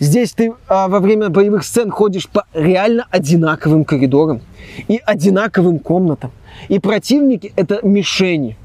Здесь 0.00 0.32
ты 0.32 0.52
а, 0.68 0.86
во 0.88 1.00
время 1.00 1.28
боевых 1.28 1.64
сцен 1.64 1.90
ходишь 1.90 2.28
по 2.28 2.44
реально 2.54 3.06
одинаковым 3.10 3.84
коридорам 3.84 4.40
и 4.86 5.00
одинаковым 5.04 5.80
комнатам. 5.80 6.30
И 6.68 6.78
противники 6.78 7.52
это 7.56 7.80
мишени. 7.82 8.56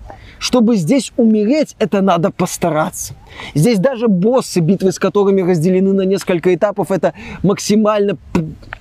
Чтобы 0.43 0.75
здесь 0.75 1.13
умереть, 1.15 1.73
это 1.79 2.01
надо 2.01 2.29
постараться. 2.29 3.13
Здесь 3.55 3.79
даже 3.79 4.09
боссы, 4.09 4.59
битвы 4.59 4.91
с 4.91 4.99
которыми 4.99 5.41
разделены 5.41 5.93
на 5.93 6.01
несколько 6.01 6.53
этапов, 6.53 6.91
это 6.91 7.13
максимально 7.43 8.17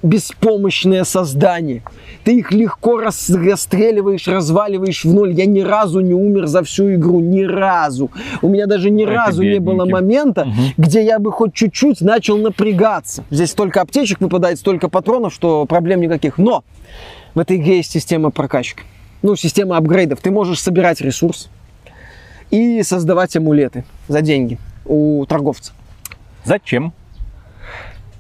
беспомощное 0.03 1.05
создание. 1.05 1.85
Ты 2.25 2.38
их 2.38 2.51
легко 2.51 2.98
рас 2.98 3.31
расстреливаешь, 3.31 4.27
разваливаешь 4.27 5.05
в 5.05 5.14
ноль. 5.14 5.35
Я 5.35 5.46
ни 5.46 5.61
разу 5.61 6.01
не 6.01 6.14
умер 6.14 6.46
за 6.46 6.64
всю 6.64 6.94
игру, 6.94 7.20
ни 7.20 7.42
разу. 7.44 8.11
У 8.42 8.48
меня 8.48 8.66
даже 8.66 8.90
ни 8.90 9.05
Это 9.05 9.12
разу 9.12 9.44
не 9.44 9.61
было 9.61 9.85
бедненький. 9.85 9.92
момента, 9.92 10.44
Мгм. 10.46 10.55
где 10.79 11.05
я 11.05 11.20
бы 11.20 11.31
хоть 11.31 11.55
чуть-чуть 11.55 12.01
начал 12.01 12.38
напрягаться. 12.38 13.22
Здесь 13.31 13.51
столько 13.53 13.83
аптечек 13.83 14.20
выпадает, 14.20 14.59
столько 14.59 14.88
патронов, 14.88 15.33
что 15.33 15.64
проблем 15.66 16.01
никаких. 16.01 16.38
Но 16.38 16.64
в 17.37 17.38
этой 17.38 17.57
игре 17.57 17.77
есть 17.77 17.92
система 17.92 18.31
прокачки. 18.33 18.83
Ну, 19.22 19.37
система 19.37 19.76
апгрейдов. 19.76 20.20
Ты 20.20 20.30
можешь 20.30 20.61
собирать 20.61 21.00
ресурс 21.00 21.48
и 22.50 22.82
создавать 22.82 23.37
амулеты 23.37 23.85
за 24.08 24.20
деньги 24.20 24.58
у 24.85 25.24
торговца. 25.26 25.72
Зачем? 26.44 26.92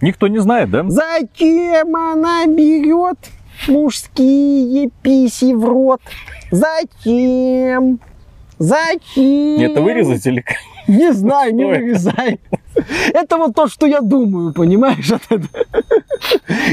Никто 0.00 0.28
не 0.28 0.38
знает, 0.38 0.70
да? 0.70 0.84
Зачем 0.88 1.94
она 1.94 2.46
берет 2.46 3.18
мужские 3.68 4.90
писи 5.02 5.52
в 5.54 5.64
рот? 5.64 6.00
Зачем? 6.50 8.00
Зачем? 8.58 9.60
Это 9.60 9.80
вырезать 9.80 10.26
или 10.26 10.40
как? 10.40 10.56
Не 10.86 11.12
знаю, 11.12 11.54
не 11.54 11.64
вырезай. 11.64 12.40
Это 13.12 13.36
вот 13.36 13.54
то, 13.54 13.68
что 13.68 13.86
я 13.86 14.00
думаю, 14.00 14.52
понимаешь? 14.52 15.10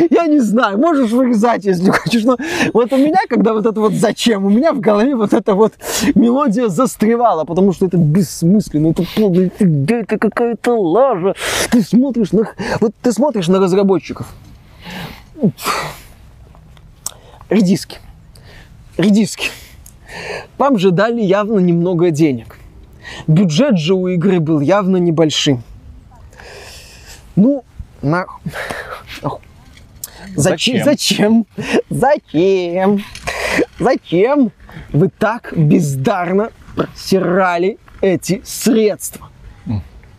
Я 0.10 0.28
не 0.28 0.40
знаю, 0.40 0.78
можешь 0.78 1.12
вырезать, 1.12 1.66
если 1.66 1.90
хочешь. 1.90 2.24
Но 2.24 2.38
вот 2.74 2.94
у 2.94 2.98
меня, 2.98 3.20
когда 3.28 3.54
вот 3.54 3.66
это 3.66 3.80
вот 3.80 3.94
зачем, 3.94 4.46
у 4.46 4.50
меня 4.50 4.74
в 4.74 4.80
голове 4.80 5.16
вот 5.16 5.34
эта 5.34 5.56
вот 5.56 5.74
мелодия 6.16 6.68
застревала, 6.68 7.46
потому 7.46 7.74
что 7.74 7.86
это 7.86 7.98
бессмысленно, 7.98 8.90
это 8.90 9.04
полная 9.16 9.50
фигня, 9.50 10.00
это 10.00 10.18
какая-то 10.18 10.80
лажа. 10.80 11.36
Ты 11.72 11.82
смотришь 11.82 12.32
на, 12.32 12.50
вот 12.80 12.94
ты 13.02 13.12
смотришь 13.12 13.48
на 13.48 13.60
разработчиков. 13.60 14.28
Редиски. 17.50 17.98
редиски. 18.98 19.50
Вам 20.58 20.78
же 20.78 20.92
дали 20.92 21.22
явно 21.22 21.60
немного 21.60 22.12
денег. 22.12 22.58
Бюджет 23.28 23.78
же 23.78 23.96
у 23.96 24.08
игры 24.08 24.40
был 24.40 24.60
явно 24.60 24.98
небольшим. 24.98 25.64
Ну, 27.40 27.64
на... 28.02 28.26
Зачем? 30.36 30.84
Зачем? 30.84 31.46
Зачем? 31.90 33.02
Зачем 33.80 34.52
вы 34.92 35.08
так 35.08 35.54
бездарно 35.56 36.52
просирали 36.76 37.78
эти 38.02 38.42
средства? 38.44 39.30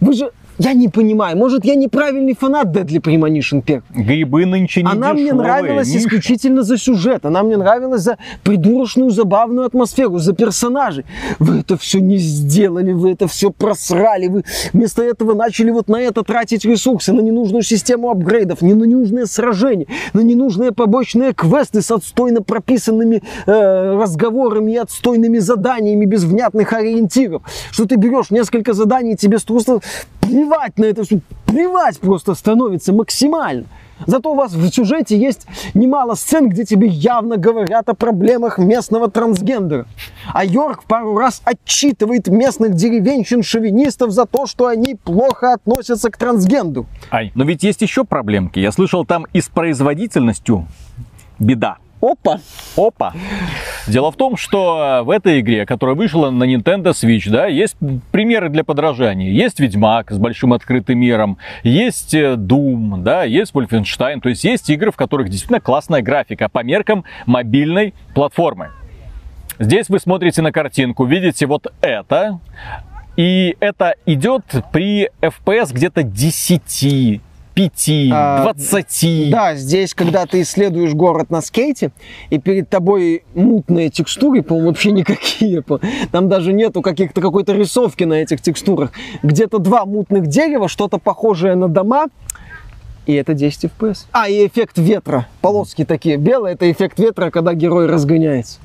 Вы 0.00 0.14
же 0.14 0.32
я 0.60 0.74
не 0.74 0.88
понимаю, 0.88 1.38
может, 1.38 1.64
я 1.64 1.74
неправильный 1.74 2.34
фанат 2.34 2.66
Deadly 2.66 3.00
Premonition 3.00 3.62
1. 3.64 3.82
Грибы 4.04 4.44
нынче 4.44 4.82
не 4.82 4.90
Она 4.90 5.14
дешевые, 5.14 5.32
мне 5.32 5.42
нравилась 5.42 5.88
Миша. 5.88 6.00
исключительно 6.00 6.62
за 6.62 6.76
сюжет. 6.76 7.24
Она 7.24 7.42
мне 7.42 7.56
нравилась 7.56 8.02
за 8.02 8.18
придурочную, 8.44 9.10
забавную 9.10 9.66
атмосферу, 9.66 10.18
за 10.18 10.34
персонажей. 10.34 11.06
Вы 11.38 11.60
это 11.60 11.78
все 11.78 12.00
не 12.00 12.18
сделали, 12.18 12.92
вы 12.92 13.12
это 13.12 13.26
все 13.26 13.50
просрали. 13.50 14.28
Вы 14.28 14.44
вместо 14.74 15.02
этого 15.02 15.32
начали 15.32 15.70
вот 15.70 15.88
на 15.88 15.98
это 15.98 16.22
тратить 16.22 16.66
ресурсы, 16.66 17.14
на 17.14 17.20
ненужную 17.20 17.62
систему 17.62 18.10
апгрейдов, 18.10 18.60
не 18.60 18.74
на 18.74 18.84
ненужные 18.84 19.24
сражения, 19.24 19.86
на 20.12 20.20
ненужные 20.20 20.72
побочные 20.72 21.32
квесты 21.32 21.80
с 21.80 21.90
отстойно 21.90 22.42
прописанными 22.42 23.22
э, 23.46 23.96
разговорами 23.96 24.72
и 24.72 24.76
отстойными 24.76 25.38
заданиями 25.38 26.04
без 26.04 26.24
внятных 26.24 26.74
ориентиров. 26.74 27.42
Что 27.70 27.86
ты 27.86 27.96
берешь 27.96 28.30
несколько 28.30 28.74
заданий, 28.74 29.16
тебе 29.16 29.38
просто 29.46 29.80
плевать 30.20 30.49
на 30.76 30.84
это 30.84 31.04
все, 31.04 31.20
плевать 31.46 31.98
просто 32.00 32.34
становится 32.34 32.92
максимально. 32.92 33.66
Зато 34.06 34.32
у 34.32 34.34
вас 34.34 34.52
в 34.52 34.70
сюжете 34.70 35.18
есть 35.18 35.46
немало 35.74 36.14
сцен, 36.14 36.48
где 36.48 36.64
тебе 36.64 36.88
явно 36.88 37.36
говорят 37.36 37.88
о 37.88 37.94
проблемах 37.94 38.58
местного 38.58 39.10
трансгендера. 39.10 39.86
А 40.32 40.44
Йорк 40.44 40.84
пару 40.84 41.16
раз 41.18 41.42
отчитывает 41.44 42.28
местных 42.28 42.74
деревенщин-шовинистов 42.74 44.10
за 44.10 44.26
то, 44.26 44.46
что 44.46 44.66
они 44.66 44.94
плохо 44.94 45.52
относятся 45.52 46.10
к 46.10 46.16
трансгенду. 46.16 46.86
Ай, 47.10 47.32
но 47.34 47.44
ведь 47.44 47.62
есть 47.62 47.82
еще 47.82 48.04
проблемки. 48.04 48.58
Я 48.58 48.72
слышал, 48.72 49.04
там 49.04 49.26
и 49.32 49.40
с 49.40 49.48
производительностью 49.48 50.66
беда. 51.38 51.76
Опа! 52.00 52.40
Опа! 52.76 53.12
Дело 53.86 54.10
в 54.10 54.16
том, 54.16 54.36
что 54.36 55.02
в 55.04 55.10
этой 55.10 55.40
игре, 55.40 55.66
которая 55.66 55.96
вышла 55.96 56.30
на 56.30 56.44
Nintendo 56.44 56.92
Switch, 56.92 57.30
да, 57.30 57.46
есть 57.46 57.76
примеры 58.12 58.48
для 58.48 58.64
подражания. 58.64 59.30
Есть 59.30 59.60
Ведьмак 59.60 60.10
с 60.10 60.18
большим 60.18 60.52
открытым 60.52 60.98
миром, 60.98 61.38
есть 61.62 62.14
э, 62.14 62.34
Doom, 62.34 63.02
да, 63.02 63.24
есть 63.24 63.52
Wolfenstein. 63.52 64.20
То 64.20 64.28
есть 64.28 64.44
есть 64.44 64.70
игры, 64.70 64.92
в 64.92 64.96
которых 64.96 65.28
действительно 65.28 65.60
классная 65.60 66.02
графика 66.02 66.48
по 66.48 66.62
меркам 66.62 67.04
мобильной 67.26 67.94
платформы. 68.14 68.70
Здесь 69.58 69.88
вы 69.88 69.98
смотрите 69.98 70.40
на 70.40 70.52
картинку, 70.52 71.04
видите 71.04 71.46
вот 71.46 71.66
это, 71.82 72.40
и 73.16 73.56
это 73.60 73.94
идет 74.06 74.44
при 74.72 75.10
FPS 75.20 75.74
где-то 75.74 76.02
10, 76.02 77.20
5, 77.54 77.90
А, 78.12 78.52
20. 78.54 79.30
Да, 79.30 79.54
здесь, 79.54 79.94
когда 79.94 80.26
ты 80.26 80.42
исследуешь 80.42 80.94
город 80.94 81.30
на 81.30 81.40
скейте, 81.40 81.90
и 82.30 82.38
перед 82.38 82.68
тобой 82.68 83.24
мутные 83.34 83.90
текстуры, 83.90 84.42
по-моему, 84.42 84.68
вообще 84.68 84.92
никакие. 84.92 85.62
Там 86.12 86.28
даже 86.28 86.52
нету 86.52 86.82
каких-то 86.82 87.20
какой-то 87.20 87.52
рисовки 87.52 88.04
на 88.04 88.14
этих 88.14 88.40
текстурах. 88.40 88.92
Где-то 89.22 89.58
два 89.58 89.84
мутных 89.84 90.26
дерева, 90.26 90.68
что-то 90.68 90.98
похожее 90.98 91.54
на 91.54 91.68
дома, 91.68 92.06
и 93.06 93.14
это 93.14 93.34
10 93.34 93.64
FPS. 93.64 94.06
А, 94.12 94.28
и 94.28 94.46
эффект 94.46 94.78
ветра. 94.78 95.26
Полоски 95.40 95.84
такие 95.84 96.16
белые, 96.16 96.54
это 96.54 96.70
эффект 96.70 96.98
ветра, 96.98 97.30
когда 97.30 97.54
герой 97.54 97.86
разгоняется. 97.86 98.58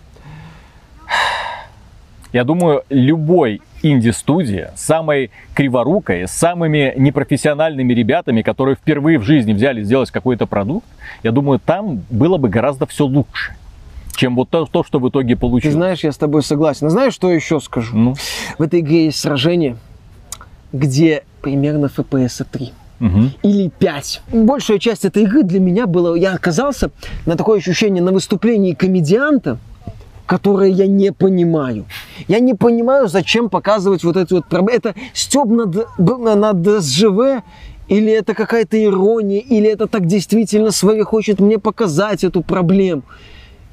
Я 2.32 2.44
думаю, 2.44 2.84
любой 2.90 3.62
инди-студия, 3.86 4.72
самой 4.76 5.30
криворукой, 5.54 6.28
с 6.28 6.32
самыми 6.32 6.94
непрофессиональными 6.98 7.94
ребятами, 7.94 8.42
которые 8.42 8.76
впервые 8.76 9.20
в 9.20 9.24
жизни 9.24 9.54
взяли 9.54 9.84
сделать 9.84 10.12
какой-то 10.12 10.46
продукт, 10.48 10.88
я 11.24 11.32
думаю, 11.32 11.60
там 11.64 12.02
было 12.10 12.38
бы 12.38 12.50
гораздо 12.50 12.86
все 12.88 13.06
лучше, 13.06 13.54
чем 14.16 14.36
вот 14.36 14.50
то, 14.50 14.66
то, 14.66 14.84
что 14.84 15.00
в 15.00 15.08
итоге 15.10 15.36
Ты 15.36 15.40
получилось. 15.42 15.76
знаешь, 15.76 16.04
я 16.04 16.12
с 16.12 16.18
тобой 16.18 16.42
согласен. 16.44 16.88
А 16.88 16.90
знаешь, 16.90 17.14
что 17.14 17.32
еще 17.32 17.60
скажу? 17.60 17.96
Ну, 17.96 18.16
В 18.58 18.64
этой 18.64 18.80
игре 18.80 19.06
есть 19.06 19.20
сражение, 19.20 19.78
где 20.74 21.24
примерно 21.42 21.86
FPS 21.96 22.46
3. 22.52 22.74
мгм. 23.00 23.32
или 23.44 23.70
5. 23.70 24.22
Большая 24.32 24.80
часть 24.80 25.06
этой 25.06 25.24
игры 25.24 25.44
для 25.44 25.60
меня 25.60 25.86
была... 25.86 26.18
Я 26.18 26.34
оказался 26.34 26.90
на 27.26 27.36
такое 27.36 27.60
ощущение 27.60 28.02
на 28.02 28.12
выступлении 28.12 28.74
комедианта, 28.74 29.58
которое 30.26 30.70
я 30.72 30.88
не 30.88 31.12
понимаю. 31.12 31.86
Я 32.28 32.40
не 32.40 32.54
понимаю, 32.54 33.08
зачем 33.08 33.50
показывать 33.50 34.04
вот 34.04 34.18
эти 34.18 34.34
вот 34.34 34.48
проблемы. 34.48 34.78
Это 34.78 34.96
стёб 35.14 35.50
над, 35.50 35.88
над 35.98 36.82
СЖВ, 36.82 37.44
или 37.88 38.12
это 38.12 38.34
какая-то 38.34 38.84
ирония, 38.84 39.40
или 39.40 39.70
это 39.70 39.88
так 39.88 40.08
действительно 40.08 40.72
Свои 40.72 41.02
хочет 41.02 41.40
мне 41.40 41.60
показать 41.60 42.24
эту 42.24 42.42
проблему. 42.42 43.04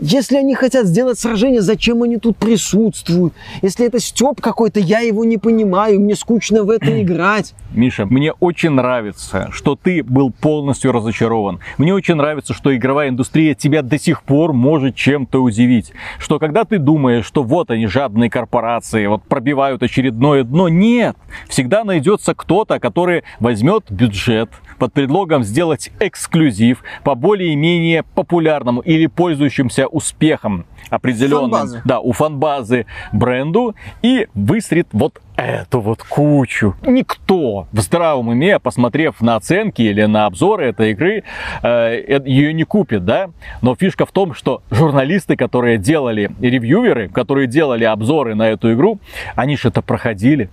Если 0.05 0.37
они 0.37 0.57
хотят 0.57 0.87
сделать 0.87 1.17
сражение, 1.17 1.63
зачем 1.63 2.03
они 2.03 2.17
тут 2.17 2.37
присутствуют? 2.37 3.35
Если 3.63 3.87
это 3.87 4.01
стёб 4.01 4.41
какой-то, 4.41 4.81
я 4.81 4.99
его 4.99 5.25
не 5.25 5.39
понимаю, 5.39 6.01
мне 6.01 6.17
скучно 6.17 6.65
в 6.65 6.71
это 6.71 7.01
играть. 7.03 7.55
Миша, 7.73 8.05
мне 8.07 8.33
очень 8.33 8.71
нравится, 8.71 9.49
что 9.53 9.77
ты 9.77 10.03
был 10.03 10.33
полностью 10.33 10.91
разочарован. 10.91 11.61
Мне 11.79 11.95
очень 11.95 12.17
нравится, 12.17 12.53
что 12.53 12.75
игровая 12.75 13.11
индустрия 13.11 13.55
тебя 13.55 13.83
до 13.83 13.97
сих 13.97 14.25
пор 14.25 14.53
может 14.53 14.97
чем-то 14.97 15.41
удивить. 15.41 15.93
Что 16.19 16.41
когда 16.41 16.65
ты 16.65 16.79
думаешь, 16.79 17.25
что 17.25 17.45
вот 17.45 17.71
они, 17.71 17.87
жадные 17.87 18.29
корпорации, 18.29 19.07
вот 19.07 19.23
пробивают 19.23 19.85
очередное 19.85 20.43
дно, 20.43 20.69
нет. 20.69 21.17
Всегда 21.49 21.85
найдется 21.85 22.35
кто-то, 22.35 22.81
который 22.81 23.23
возьмет 23.39 23.85
бюджет 23.89 24.51
под 24.81 24.93
предлогом 24.93 25.45
сделать 25.45 25.93
эксклюзив 26.01 26.83
по 27.05 27.15
более-менее 27.15 28.03
популярному 28.03 28.81
или 28.81 29.07
пользующимся 29.07 29.87
успехом 29.93 30.65
определенным, 30.91 31.51
Фан-базы. 31.51 31.83
да, 31.85 32.01
у 32.01 32.13
фан-базы 32.13 32.87
бренду 33.13 33.75
и 34.03 34.27
выстрит 34.35 34.89
вот 34.93 35.21
эту 35.37 35.81
вот 35.81 36.03
кучу. 36.03 36.75
Никто 36.87 37.67
в 37.73 37.81
здравом 37.81 38.29
уме, 38.29 38.59
посмотрев 38.59 39.21
на 39.21 39.37
оценки 39.37 39.83
или 39.83 40.05
на 40.05 40.27
обзоры 40.27 40.67
этой 40.67 40.91
игры, 40.93 41.25
э, 41.63 42.21
ее 42.27 42.53
не 42.53 42.65
купит, 42.65 43.05
да? 43.05 43.31
Но 43.63 43.75
фишка 43.75 44.05
в 44.07 44.13
том, 44.13 44.35
что 44.35 44.63
журналисты, 44.71 45.37
которые 45.37 45.79
делали, 45.79 46.31
и 46.41 46.51
ревьюверы, 46.51 47.09
которые 47.09 47.47
делали 47.47 47.85
обзоры 47.85 48.35
на 48.35 48.49
эту 48.51 48.73
игру, 48.75 48.99
они 49.35 49.57
же 49.57 49.69
это 49.69 49.83
проходили. 49.83 50.51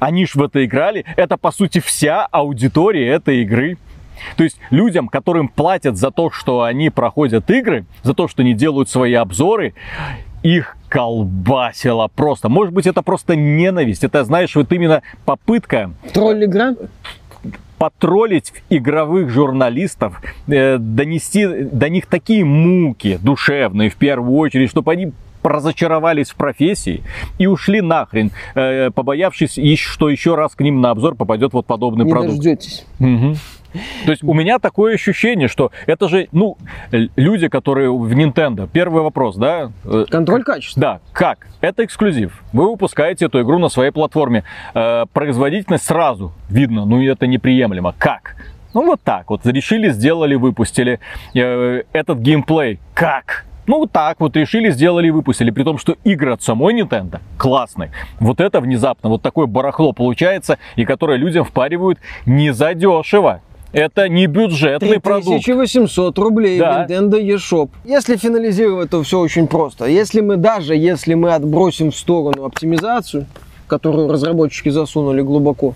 Они 0.00 0.26
ж 0.26 0.34
в 0.34 0.42
это 0.42 0.64
играли. 0.64 1.04
Это, 1.16 1.38
по 1.38 1.50
сути, 1.50 1.80
вся 1.80 2.26
аудитория 2.26 3.08
этой 3.08 3.42
игры. 3.42 3.78
То 4.36 4.44
есть 4.44 4.58
людям, 4.70 5.08
которым 5.08 5.48
платят 5.48 5.96
за 5.96 6.10
то, 6.10 6.30
что 6.30 6.62
они 6.62 6.90
проходят 6.90 7.50
игры, 7.50 7.84
за 8.02 8.14
то, 8.14 8.28
что 8.28 8.42
они 8.42 8.54
делают 8.54 8.88
свои 8.88 9.14
обзоры, 9.14 9.74
их 10.42 10.76
колбасило 10.88 12.08
просто. 12.14 12.48
Может 12.48 12.72
быть, 12.72 12.86
это 12.86 13.02
просто 13.02 13.36
ненависть. 13.36 14.04
Это, 14.04 14.24
знаешь, 14.24 14.54
вот 14.54 14.72
именно 14.72 15.02
попытка 15.24 15.90
Тролль-игра? 16.12 16.74
потроллить 17.78 18.52
игровых 18.70 19.30
журналистов, 19.30 20.20
э, 20.48 20.78
донести 20.78 21.46
до 21.46 21.88
них 21.88 22.06
такие 22.06 22.44
муки 22.44 23.18
душевные 23.22 23.88
в 23.88 23.94
первую 23.96 24.36
очередь, 24.36 24.70
чтобы 24.70 24.92
они 24.92 25.12
разочаровались 25.44 26.30
в 26.30 26.34
профессии 26.34 27.02
и 27.38 27.46
ушли 27.46 27.80
нахрен, 27.80 28.32
э, 28.54 28.90
побоявшись, 28.90 29.58
что 29.78 30.10
еще 30.10 30.34
раз 30.34 30.54
к 30.54 30.60
ним 30.60 30.80
на 30.80 30.90
обзор 30.90 31.14
попадет 31.14 31.52
вот 31.52 31.66
подобный 31.66 32.04
Не 32.04 32.10
продукт. 32.10 32.34
дождетесь. 32.36 32.84
Мгм. 32.98 33.36
То 34.04 34.10
есть 34.10 34.22
у 34.22 34.32
меня 34.34 34.58
такое 34.58 34.94
ощущение, 34.94 35.48
что 35.48 35.70
это 35.86 36.08
же, 36.08 36.28
ну, 36.32 36.56
люди, 36.90 37.48
которые 37.48 37.90
в 37.92 38.10
Nintendo. 38.12 38.68
Первый 38.72 39.02
вопрос, 39.02 39.36
да? 39.36 39.72
э, 39.84 40.04
Контроль 40.10 40.42
качества. 40.42 40.80
да, 40.80 41.00
как? 41.12 41.46
Это 41.60 41.84
эксклюзив. 41.84 42.42
Вы 42.52 42.70
выпускаете 42.70 43.26
эту 43.26 43.42
игру 43.42 43.58
на 43.58 43.68
своей 43.68 43.90
платформе. 43.90 44.44
Э, 44.74 45.04
производительность 45.12 45.84
сразу 45.84 46.32
видно, 46.48 46.84
ну 46.84 47.00
и 47.00 47.06
это 47.06 47.26
неприемлемо. 47.26 47.94
Как? 47.98 48.36
Ну 48.74 48.84
вот 48.84 49.00
так 49.02 49.30
вот. 49.30 49.46
Решили, 49.46 49.90
сделали, 49.90 50.34
выпустили. 50.34 51.00
Э, 51.34 51.82
этот 51.92 52.18
геймплей. 52.18 52.80
Как? 52.94 53.44
Ну 53.66 53.80
вот 53.80 53.92
так 53.92 54.18
вот 54.20 54.34
решили, 54.34 54.70
сделали 54.70 55.08
и 55.08 55.10
выпустили. 55.10 55.50
При 55.50 55.62
том, 55.62 55.76
что 55.76 55.96
игры 56.02 56.32
от 56.32 56.42
самой 56.42 56.74
Nintendo 56.80 57.20
классные. 57.36 57.92
Вот 58.18 58.40
это 58.40 58.60
внезапно, 58.60 59.10
вот 59.10 59.20
такое 59.20 59.46
барахло 59.46 59.92
получается, 59.92 60.58
и 60.76 60.86
которое 60.86 61.18
людям 61.18 61.44
впаривают 61.44 61.98
не 62.24 62.50
задешево. 62.52 63.42
Это 63.72 64.08
не 64.08 64.26
бюджетный 64.26 64.98
продукт. 65.00 65.44
3800 65.44 66.18
рублей 66.18 66.58
Да. 66.58 66.86
Nintendo 66.88 67.20
eShop. 67.20 67.70
Если 67.84 68.16
финализировать, 68.16 68.90
то 68.90 69.02
все 69.02 69.20
очень 69.20 69.46
просто. 69.46 69.86
Если 69.86 70.20
мы 70.20 70.36
даже, 70.36 70.74
если 70.74 71.14
мы 71.14 71.34
отбросим 71.34 71.90
в 71.90 71.96
сторону 71.96 72.44
оптимизацию, 72.46 73.26
которую 73.66 74.10
разработчики 74.10 74.70
засунули 74.70 75.20
глубоко 75.20 75.74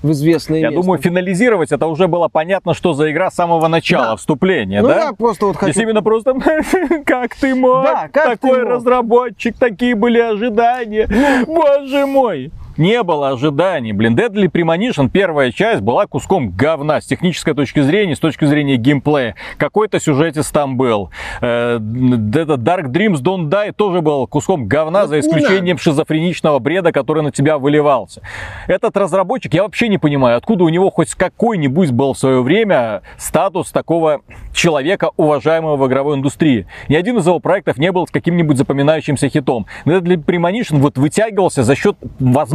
в 0.00 0.12
известное 0.12 0.60
Я 0.60 0.68
место. 0.70 0.80
думаю, 0.82 1.00
финализировать 1.02 1.72
это 1.72 1.88
уже 1.88 2.06
было 2.06 2.28
понятно, 2.28 2.72
что 2.72 2.92
за 2.92 3.10
игра 3.10 3.32
с 3.32 3.34
самого 3.34 3.66
начала, 3.66 4.10
Да. 4.10 4.16
вступления, 4.16 4.80
ну, 4.80 4.86
да? 4.86 5.06
я 5.06 5.12
просто 5.12 5.46
вот 5.46 5.56
хочу... 5.56 5.70
Если 5.70 5.82
именно 5.82 6.02
просто 6.04 6.34
как 7.04 7.34
ты 7.34 7.56
мог, 7.56 7.82
Да, 7.82 8.08
как 8.12 8.38
ты 8.38 8.46
такой 8.48 8.62
мог? 8.62 8.70
разработчик, 8.70 9.56
такие 9.58 9.96
были 9.96 10.20
ожидания, 10.20 11.08
боже 11.44 12.06
мой. 12.06 12.52
Не 12.76 13.02
было 13.02 13.30
ожиданий. 13.30 13.92
Блин, 13.92 14.16
Deadly 14.16 14.50
Premonition, 14.50 15.10
первая 15.10 15.52
часть, 15.52 15.82
была 15.82 16.06
куском 16.06 16.50
говна 16.50 17.00
с 17.00 17.06
технической 17.06 17.54
точки 17.54 17.80
зрения, 17.80 18.16
с 18.16 18.20
точки 18.20 18.44
зрения 18.44 18.76
геймплея. 18.76 19.34
Какой-то 19.58 20.00
сюжетец 20.00 20.50
там 20.50 20.76
был. 20.76 21.10
Э, 21.40 21.76
это 21.76 22.54
Dark 22.54 22.86
Dreams 22.86 23.22
Don't 23.22 23.48
Die 23.50 23.72
тоже 23.72 24.00
был 24.00 24.26
куском 24.26 24.66
говна, 24.66 25.06
за 25.06 25.20
исключением 25.20 25.78
шизофреничного 25.78 26.58
бреда, 26.58 26.92
который 26.92 27.22
на 27.22 27.30
тебя 27.30 27.58
выливался. 27.58 28.22
Этот 28.66 28.96
разработчик, 28.96 29.52
я 29.54 29.62
вообще 29.64 29.88
не 29.88 29.98
понимаю, 29.98 30.36
откуда 30.36 30.64
у 30.64 30.68
него 30.68 30.90
хоть 30.90 31.14
какой-нибудь 31.14 31.90
был 31.90 32.14
в 32.14 32.18
свое 32.18 32.42
время 32.42 33.02
статус 33.18 33.70
такого 33.70 34.22
человека, 34.54 35.10
уважаемого 35.16 35.76
в 35.76 35.86
игровой 35.86 36.16
индустрии. 36.16 36.66
Ни 36.88 36.94
один 36.94 37.18
из 37.18 37.26
его 37.26 37.38
проектов 37.38 37.78
не 37.78 37.92
был 37.92 38.06
с 38.06 38.10
каким-нибудь 38.10 38.56
запоминающимся 38.56 39.28
хитом. 39.28 39.66
Deadly 39.84 40.22
Premonition 40.24 40.78
вот 40.78 40.98
вытягивался 40.98 41.62
за 41.62 41.74
счет, 41.74 41.96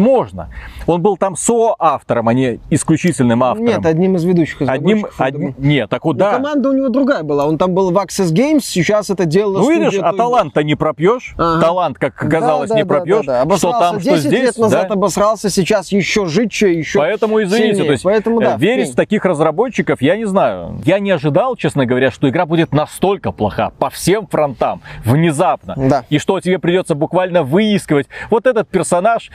возможно, 0.07 0.49
он 0.85 1.01
был 1.01 1.17
там 1.17 1.35
соавтором, 1.35 2.27
а 2.29 2.33
не 2.33 2.59
исключительным 2.69 3.43
автором. 3.43 3.67
Нет, 3.67 3.85
одним 3.85 4.15
из 4.15 4.23
ведущих 4.23 4.61
одним, 4.61 5.05
одним- 5.17 5.55
нет, 5.57 5.89
так 5.89 6.05
вот 6.05 6.13
Ну, 6.13 6.19
да. 6.19 6.31
команда 6.33 6.69
у 6.69 6.73
него 6.73 6.89
другая 6.89 7.23
была. 7.23 7.45
Он 7.45 7.57
там 7.57 7.73
был 7.73 7.91
в 7.91 7.97
Access 7.97 8.31
Games, 8.33 8.61
сейчас 8.61 9.09
это 9.09 9.25
делало 9.25 9.59
Ну 9.59 9.69
видишь, 9.69 9.99
а 10.01 10.13
талант-то 10.13 10.63
не 10.63 10.75
пропьешь. 10.75 11.33
Ага. 11.37 11.61
Талант, 11.61 11.97
как 11.97 12.21
оказалось, 12.23 12.69
Да, 12.69 12.75
не 12.75 12.83
да, 12.83 12.87
да, 12.89 12.95
пропьешь. 12.95 13.25
да, 13.25 13.43
да. 13.45 13.57
Что 13.57 13.69
Обосрался 13.69 13.79
там, 13.91 13.99
что 13.99 14.09
10 14.11 14.25
здесь. 14.25 14.41
лет 14.41 14.57
назад 14.57 14.87
да. 14.87 14.93
обосрался, 14.93 15.49
сейчас 15.49 15.91
еще 15.91 16.25
житче, 16.25 16.73
еще 16.73 16.99
Поэтому 16.99 17.41
извините, 17.43 17.67
сильнее. 17.75 17.85
то 17.85 17.91
есть 17.91 18.03
Поэтому, 18.03 18.41
э, 18.41 18.45
да, 18.45 18.57
верить 18.57 18.91
в 18.91 18.95
таких 18.95 19.25
разработчиков 19.25 20.01
я 20.01 20.15
не 20.15 20.25
знаю. 20.25 20.81
Я 20.85 20.99
не 20.99 21.11
ожидал, 21.11 21.55
честно 21.55 21.85
говоря, 21.85 22.11
что 22.11 22.29
игра 22.29 22.45
будет 22.45 22.71
настолько 22.73 23.31
плоха 23.31 23.71
по 23.77 23.89
всем 23.89 24.27
фронтам, 24.27 24.81
внезапно. 25.03 25.75
Да. 25.77 26.05
И 26.09 26.17
что 26.19 26.39
тебе 26.39 26.59
придется 26.59 26.95
буквально 26.95 27.43
выискивать. 27.43 28.07
Вот 28.29 28.45
этот 28.47 28.67
персонаж 28.69 29.29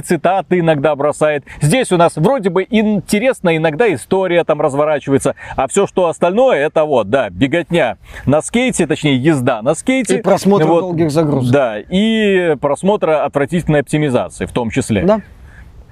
прикольные 0.00 0.02
цитаты 0.02 0.58
иногда 0.58 0.96
бросает. 0.96 1.44
Здесь 1.60 1.92
у 1.92 1.96
нас 1.96 2.16
вроде 2.16 2.50
бы 2.50 2.66
интересная 2.68 3.56
иногда 3.56 3.92
история 3.92 4.44
там 4.44 4.60
разворачивается, 4.60 5.34
а 5.56 5.68
все, 5.68 5.86
что 5.86 6.08
остальное, 6.08 6.58
это 6.58 6.84
вот, 6.84 7.10
да, 7.10 7.30
беготня 7.30 7.98
на 8.26 8.42
скейте, 8.42 8.86
точнее 8.86 9.16
езда 9.16 9.62
на 9.62 9.74
скейте. 9.74 10.18
И 10.18 10.22
просмотр 10.22 10.66
долгих 10.66 11.10
загрузок. 11.10 11.52
Да, 11.52 11.78
и 11.78 12.56
просмотра 12.60 13.24
отвратительной 13.24 13.80
оптимизации 13.80 14.46
в 14.46 14.52
том 14.52 14.70
числе. 14.70 15.02
Да, 15.02 15.20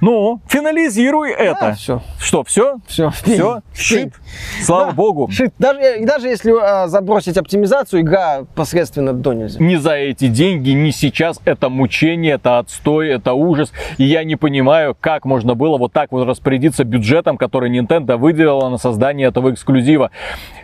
Ну, 0.00 0.40
финализируй 0.48 1.32
это. 1.32 1.72
все. 1.74 2.02
Что, 2.18 2.44
все? 2.44 2.76
Все, 2.86 3.10
Все? 3.10 3.62
Шит? 3.74 4.14
Слава 4.62 4.86
Да, 4.86 4.92
богу. 4.92 5.28
Шит. 5.30 5.52
Даже, 5.58 6.04
даже 6.04 6.28
если 6.28 6.52
а, 6.60 6.88
забросить 6.88 7.36
оптимизацию, 7.36 8.02
игра 8.02 8.44
посредственно 8.54 9.12
до 9.12 9.32
нельзя. 9.32 9.62
Ни 9.62 9.76
за 9.76 9.94
эти 9.94 10.28
деньги, 10.28 10.70
ни 10.70 10.90
сейчас 10.90 11.40
это 11.44 11.68
мучение, 11.68 12.34
это 12.34 12.58
отстой, 12.58 13.08
это 13.08 13.32
ужас. 13.32 13.72
И 13.98 14.04
я 14.04 14.24
не 14.24 14.36
понимаю, 14.36 14.96
как 14.98 15.24
можно 15.24 15.54
было 15.54 15.78
вот 15.78 15.92
так 15.92 16.12
вот 16.12 16.26
распорядиться 16.26 16.84
бюджетом, 16.84 17.36
который 17.36 17.70
Nintendo 17.70 18.16
выделила 18.16 18.68
на 18.68 18.78
создание 18.78 19.28
этого 19.28 19.52
эксклюзива. 19.52 20.10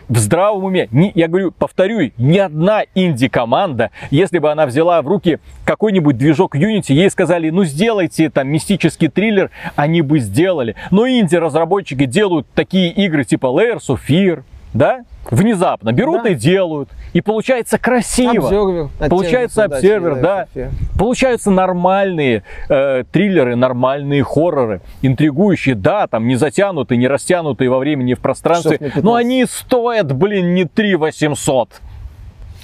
В 0.07 0.17
здравом 0.17 0.65
уме, 0.65 0.87
ни- 0.91 1.11
я 1.15 1.27
говорю, 1.27 1.51
повторю, 1.51 2.11
ни 2.17 2.37
одна 2.37 2.83
инди-команда, 2.93 3.89
если 4.11 4.37
бы 4.39 4.51
она 4.51 4.65
взяла 4.67 5.01
в 5.01 5.07
руки 5.07 5.39
какой-нибудь 5.65 6.17
движок 6.17 6.55
Unity, 6.55 6.93
ей 6.93 7.09
сказали, 7.09 7.49
ну 7.49 7.63
сделайте 7.65 8.29
там 8.29 8.47
мистический 8.49 9.07
триллер, 9.25 9.49
они 9.75 10.01
бы 10.01 10.19
сделали. 10.19 10.75
Но 10.91 11.07
инди-разработчики 11.07 12.05
делают 12.05 12.47
такие 12.53 12.91
игры 12.91 13.23
типа 13.23 13.47
Layers 13.47 13.87
of 13.89 13.99
Fear, 14.07 14.43
да? 14.73 15.01
Внезапно 15.31 15.91
берут 15.91 16.23
Да. 16.23 16.29
и 16.29 16.35
делают. 16.35 16.89
И 17.13 17.21
получается 17.21 17.79
красиво. 17.79 18.89
От 18.99 19.09
Получается 19.09 19.63
обсервер, 19.63 20.21
да. 20.21 20.47
Получаются 20.99 21.49
нормальные 21.49 22.43
э, 22.69 23.03
триллеры, 23.11 23.55
нормальные 23.55 24.23
хорроры, 24.23 24.81
интригующие, 25.01 25.73
да, 25.73 26.05
там 26.05 26.27
не 26.27 26.35
затянутые, 26.35 26.99
не 26.99 27.07
растянутые 27.07 27.69
во 27.71 27.79
времени 27.79 28.13
в 28.13 28.19
пространстве, 28.19 28.73
Часов 28.73 28.81
на 28.81 28.87
15. 28.87 29.03
но 29.03 29.15
они 29.15 29.45
стоят, 29.45 30.13
блин, 30.13 30.53
не 30.53 30.65
3 30.65 30.95
800. 30.95 31.69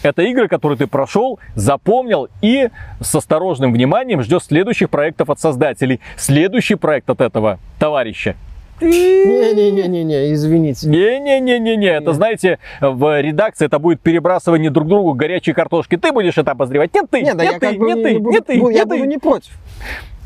Это 0.04 0.24
игры, 0.24 0.48
которые 0.48 0.78
ты 0.78 0.88
прошел, 0.88 1.40
запомнил 1.56 2.28
и 2.42 2.70
с 3.00 3.14
осторожным 3.14 3.74
вниманием 3.74 4.22
ждешь 4.22 4.44
следующих 4.44 4.90
проектов 4.90 5.30
от 5.30 5.40
создателей. 5.40 6.00
Следующий 6.18 6.76
проект 6.76 7.10
от 7.10 7.22
этого 7.22 7.60
товарища. 7.80 8.36
Не-не-не-не, 8.82 10.34
извините. 10.34 10.88
Не-не-не-не-не, 10.88 11.88
это, 11.88 12.14
знаете, 12.14 12.58
в 12.80 13.22
редакции 13.22 13.66
это 13.66 13.78
будет 13.78 14.02
перебрасывание 14.02 14.72
друг 14.72 14.88
другу 14.88 15.14
горячей 15.14 15.54
картошки. 15.54 15.98
Ты 15.98 16.12
будешь 16.12 16.38
это 16.38 16.52
обозревать, 16.52 16.94
не 16.94 17.02
ты, 17.02 17.22
Не, 17.22 17.34
да 17.36 17.44
не 17.44 17.52
я 17.52 17.60
ты, 17.60 17.68
как 17.68 17.78
бы 17.78 17.86
не 17.86 17.94
не, 17.94 18.04
ты, 18.04 18.14
не 18.14 18.20
буду, 18.20 18.32
не 18.32 18.42
ты, 18.42 18.58
ну, 18.58 18.70
я 18.70 18.86
буду 18.86 19.04
не 19.06 19.18
против. 19.20 19.52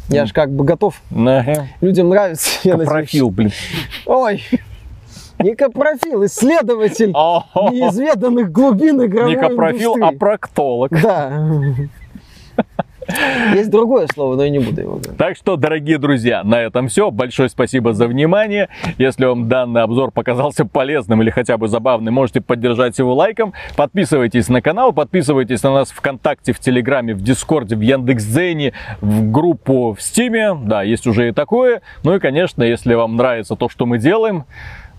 Я 0.07 0.25
же 0.25 0.33
как 0.33 0.51
бы 0.51 0.63
готов. 0.63 1.01
Людям 1.81 2.09
нравится. 2.09 2.59
я. 2.63 2.77
Профил, 2.77 3.29
блин. 3.29 3.51
Ой, 4.05 4.41
не 5.39 5.55
капрофил, 5.55 6.25
исследователь 6.25 7.09
неизведанных 7.09 8.51
глубин 8.51 9.03
игровой 9.03 9.35
Не 9.35 9.37
капрофил, 9.37 9.95
а 10.01 10.11
проктолог. 10.11 10.91
Да. 11.01 11.47
Есть 13.53 13.69
другое 13.69 14.07
слово, 14.13 14.35
но 14.35 14.43
я 14.43 14.49
не 14.49 14.59
буду 14.59 14.81
его 14.81 14.93
говорить. 14.93 15.17
Так 15.17 15.37
что, 15.37 15.57
дорогие 15.57 15.97
друзья, 15.97 16.43
на 16.43 16.61
этом 16.61 16.87
все. 16.87 17.11
Большое 17.11 17.49
спасибо 17.49 17.93
за 17.93 18.07
внимание. 18.07 18.69
Если 18.97 19.25
вам 19.25 19.47
данный 19.47 19.83
обзор 19.83 20.11
показался 20.11 20.65
полезным 20.65 21.21
или 21.21 21.29
хотя 21.29 21.57
бы 21.57 21.67
забавным, 21.67 22.13
можете 22.13 22.41
поддержать 22.41 22.97
его 22.97 23.13
лайком. 23.13 23.53
Подписывайтесь 23.75 24.49
на 24.49 24.61
канал, 24.61 24.91
подписывайтесь 24.91 25.61
на 25.63 25.73
нас 25.73 25.91
ВКонтакте, 25.91 26.53
в 26.53 26.59
Телеграме, 26.59 27.13
в 27.13 27.21
Дискорде, 27.21 27.75
в 27.75 27.81
Яндекс.Дзене, 27.81 28.73
в 29.01 29.31
группу 29.31 29.93
в 29.93 30.01
Стиме. 30.01 30.55
Да, 30.55 30.81
есть 30.81 31.05
уже 31.05 31.29
и 31.29 31.31
такое. 31.31 31.81
Ну 32.03 32.15
и, 32.15 32.19
конечно, 32.19 32.63
если 32.63 32.95
вам 32.95 33.15
нравится 33.17 33.55
то, 33.55 33.69
что 33.69 33.85
мы 33.85 33.99
делаем, 33.99 34.45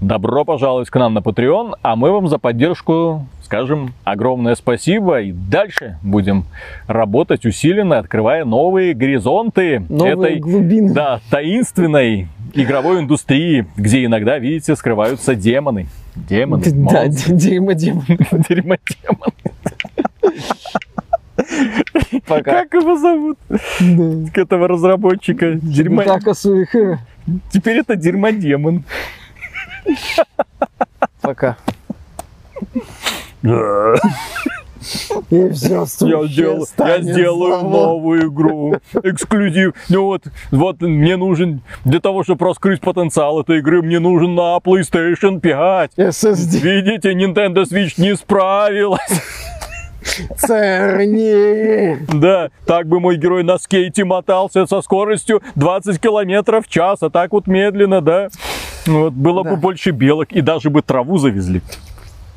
добро 0.00 0.44
пожаловать 0.44 0.90
к 0.90 0.96
нам 0.96 1.14
на 1.14 1.18
Patreon, 1.18 1.74
а 1.82 1.96
мы 1.96 2.10
вам 2.12 2.28
за 2.28 2.38
поддержку 2.38 3.26
скажем 3.42 3.94
огромное 4.02 4.56
спасибо 4.56 5.20
и 5.20 5.30
дальше 5.32 5.98
будем 6.02 6.46
работать 6.88 7.46
усиленно, 7.46 7.98
открывая 7.98 8.44
новые 8.44 8.92
горизонты 8.92 9.84
Новые 9.88 10.12
этой 10.14 10.36
глубины. 10.40 10.92
да, 10.92 11.20
таинственной 11.30 12.28
игровой 12.54 13.00
индустрии, 13.00 13.66
где 13.76 14.04
иногда, 14.04 14.38
видите, 14.38 14.74
скрываются 14.74 15.34
демоны. 15.36 15.86
Демоны. 16.16 16.64
Да, 16.66 17.06
демон. 17.06 17.76
Дерьмодемон. 17.76 19.32
Пока. 22.26 22.62
Как 22.62 22.74
его 22.74 22.96
зовут? 22.96 23.38
Да. 23.48 24.40
Этого 24.40 24.68
разработчика. 24.68 25.52
Дерьмо... 25.54 26.02
Теперь 27.52 27.78
это 27.78 27.96
дерьмодемон. 27.96 28.84
Пока. 31.20 31.56
И 35.30 35.50
все, 35.50 35.84
Я, 36.00 36.26
дел- 36.28 36.66
я 36.78 37.00
сделаю 37.02 37.62
новую 37.62 38.28
игру. 38.28 38.76
Эксклюзив. 39.02 39.74
Ну 39.88 40.04
вот, 40.04 40.22
вот 40.52 40.80
мне 40.80 41.16
нужен, 41.16 41.60
для 41.84 41.98
того, 42.00 42.22
чтобы 42.22 42.46
раскрыть 42.46 42.80
потенциал 42.80 43.40
этой 43.40 43.58
игры, 43.58 43.82
мне 43.82 43.98
нужен 43.98 44.34
на 44.34 44.56
PlayStation 44.58 45.40
5. 45.40 45.92
SSD. 45.96 46.58
Видите, 46.60 47.12
Nintendo 47.14 47.64
Switch 47.64 47.94
не 48.00 48.14
справилась. 48.14 49.00
Церни. 50.36 51.98
Да, 52.20 52.50
так 52.64 52.86
бы 52.86 53.00
мой 53.00 53.16
герой 53.16 53.42
на 53.42 53.58
скейте 53.58 54.04
мотался 54.04 54.66
со 54.66 54.80
скоростью 54.80 55.42
20 55.56 56.00
километров 56.00 56.66
в 56.66 56.68
час, 56.70 57.02
а 57.02 57.10
так 57.10 57.32
вот 57.32 57.48
медленно, 57.48 58.00
да. 58.00 58.28
Ну 58.86 59.00
Вот, 59.04 59.12
было 59.12 59.42
Да. 59.44 59.50
бы 59.50 59.56
больше 59.56 59.90
белок 59.90 60.32
и 60.32 60.40
даже 60.40 60.70
бы 60.70 60.82
траву 60.82 61.18
завезли. 61.18 61.60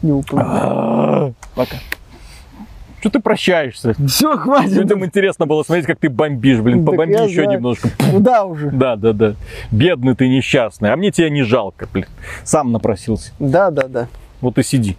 Не 0.01 0.11
упоминаю. 0.13 1.35
Пока. 1.55 1.75
Что 2.99 3.09
ты 3.11 3.19
прощаешься? 3.21 3.93
Все, 4.07 4.35
хватит. 4.37 4.71
Людям 4.73 5.05
интересно 5.05 5.45
было 5.45 5.63
смотреть, 5.63 5.85
как 5.85 5.99
ты 5.99 6.09
бомбишь, 6.09 6.59
блин, 6.59 6.79
Так 6.85 6.91
побомби 6.95 7.13
я 7.13 7.23
еще 7.23 7.43
знаю. 7.43 7.51
немножко. 7.57 7.89
Куда 8.11 8.43
уже? 8.43 8.71
Да, 8.71 8.95
да, 8.97 9.13
да. 9.13 9.35
Бедный 9.71 10.15
ты 10.15 10.27
несчастный. 10.27 10.91
А 10.91 10.97
мне 10.97 11.11
тебя 11.11 11.29
не 11.29 11.43
жалко, 11.43 11.87
блин. 11.93 12.07
Сам 12.43 12.71
напросился. 12.73 13.31
Да, 13.39 13.71
да, 13.71 13.87
да. 13.87 14.07
Вот 14.41 14.57
и 14.57 14.63
сиди. 14.63 14.97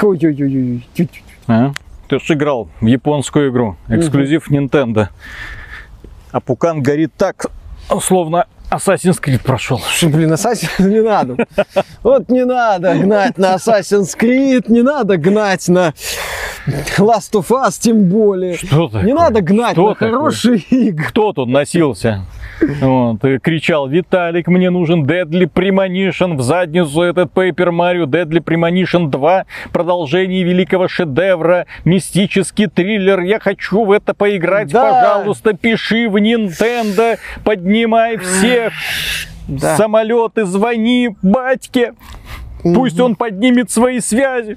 Чуть-чуть. 0.00 1.24
А? 1.46 1.72
Ты 2.08 2.18
ж 2.20 2.30
играл 2.30 2.68
в 2.80 2.86
японскую 2.86 3.50
игру. 3.50 3.76
Эксклюзив 3.88 4.50
Nintendo. 4.50 5.08
А 6.30 6.40
Пукан 6.40 6.82
горит 6.82 7.12
так, 7.18 7.46
словно 8.00 8.46
Assassin's 8.72 9.20
Creed 9.22 9.40
прошел. 9.42 9.78
Слушай, 9.78 10.08
блин, 10.08 10.32
Assassin's 10.32 10.82
не 10.86 11.00
надо. 11.02 11.36
Вот 12.02 12.28
не 12.28 12.44
надо 12.44 12.94
гнать 12.94 13.38
на 13.38 13.54
Assassin's 13.56 14.16
Creed, 14.18 14.64
не 14.68 14.82
надо 14.82 15.16
гнать 15.16 15.68
на 15.68 15.92
Last 16.98 17.32
of 17.34 17.48
Us 17.50 17.78
тем 17.80 18.04
более. 18.04 18.56
Что 18.56 18.86
такое? 18.86 19.02
Не 19.02 19.14
надо 19.14 19.40
гнать 19.40 19.72
Что 19.72 19.88
на 19.88 19.94
такое? 19.94 20.10
хорошие 20.10 20.58
игры. 20.58 21.04
Кто 21.06 21.32
тут 21.32 21.48
носился? 21.48 22.24
Вот, 22.80 23.24
и 23.24 23.38
кричал, 23.38 23.88
Виталик, 23.88 24.46
мне 24.46 24.70
нужен 24.70 25.04
Deadly 25.04 25.50
Premonition 25.52 26.36
в 26.36 26.42
задницу 26.42 27.02
этот 27.02 27.32
Paper 27.32 27.70
Mario, 27.70 28.04
Deadly 28.04 28.40
Premonition 28.40 29.08
2, 29.10 29.46
продолжение 29.72 30.44
великого 30.44 30.86
шедевра, 30.86 31.66
мистический 31.84 32.68
триллер, 32.68 33.20
я 33.22 33.40
хочу 33.40 33.84
в 33.84 33.90
это 33.90 34.14
поиграть, 34.14 34.70
Да. 34.70 34.92
пожалуйста, 34.92 35.54
пиши 35.54 36.08
в 36.08 36.14
Nintendo, 36.16 37.18
поднимай 37.42 38.16
всех, 38.70 38.72
Да. 39.48 39.76
самолеты, 39.76 40.44
звони 40.44 41.16
батьке, 41.22 41.94
пусть 42.62 43.00
он 43.00 43.16
поднимет 43.16 43.70
свои 43.70 44.00
связи. 44.00 44.56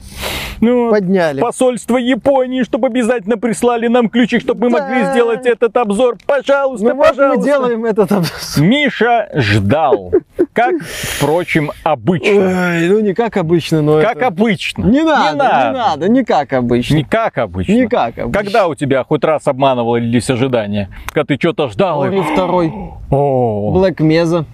Ну, 0.61 0.89
Подняли. 0.91 1.41
Посольство 1.41 1.97
Японии, 1.97 2.63
чтобы 2.63 2.87
обязательно 2.87 3.37
прислали 3.37 3.87
нам 3.87 4.09
ключи, 4.09 4.39
чтобы 4.39 4.69
мы 4.69 4.77
Да. 4.79 4.87
могли 4.87 5.05
сделать 5.11 5.45
этот 5.45 5.75
обзор. 5.77 6.17
Пожалуйста, 6.25 6.87
Ну 6.89 6.95
вот 6.95 7.07
пожалуйста. 7.09 7.37
мы 7.39 7.43
делаем 7.45 7.85
этот 7.85 8.11
обзор. 8.11 8.33
Миша 8.65 9.29
ждал. 9.35 10.11
Как, 10.53 10.75
впрочем, 10.83 11.71
обычно. 11.83 12.29
Ой, 12.31 12.87
ну 12.87 12.99
не 13.01 13.13
как 13.13 13.35
обычно, 13.37 13.81
но 13.81 14.01
Как 14.01 14.17
это- 14.17 14.27
обычно. 14.27 14.83
Не 14.85 15.03
надо, 15.03 15.33
не 15.35 15.73
надо, 15.77 16.09
не 16.09 16.23
как 16.23 16.53
обычно. 16.53 16.95
Не 16.95 17.03
как 17.03 17.37
обычно. 17.37 17.73
Не 17.73 17.87
как 17.87 18.17
обычно. 18.17 18.31
Когда 18.43 18.67
у 18.67 18.75
тебя 18.75 19.03
хоть 19.03 19.23
раз 19.25 19.47
обманывались 19.47 20.29
ожидания? 20.29 20.89
Когда 21.07 21.25
ты 21.25 21.35
что-то 21.39 21.67
ждал? 21.69 22.05
и- 22.05 22.07
Ори 22.07 22.21
второй, 22.21 22.73
О, 23.11 23.71
Блэк 23.75 24.01
Меза, 24.01 24.45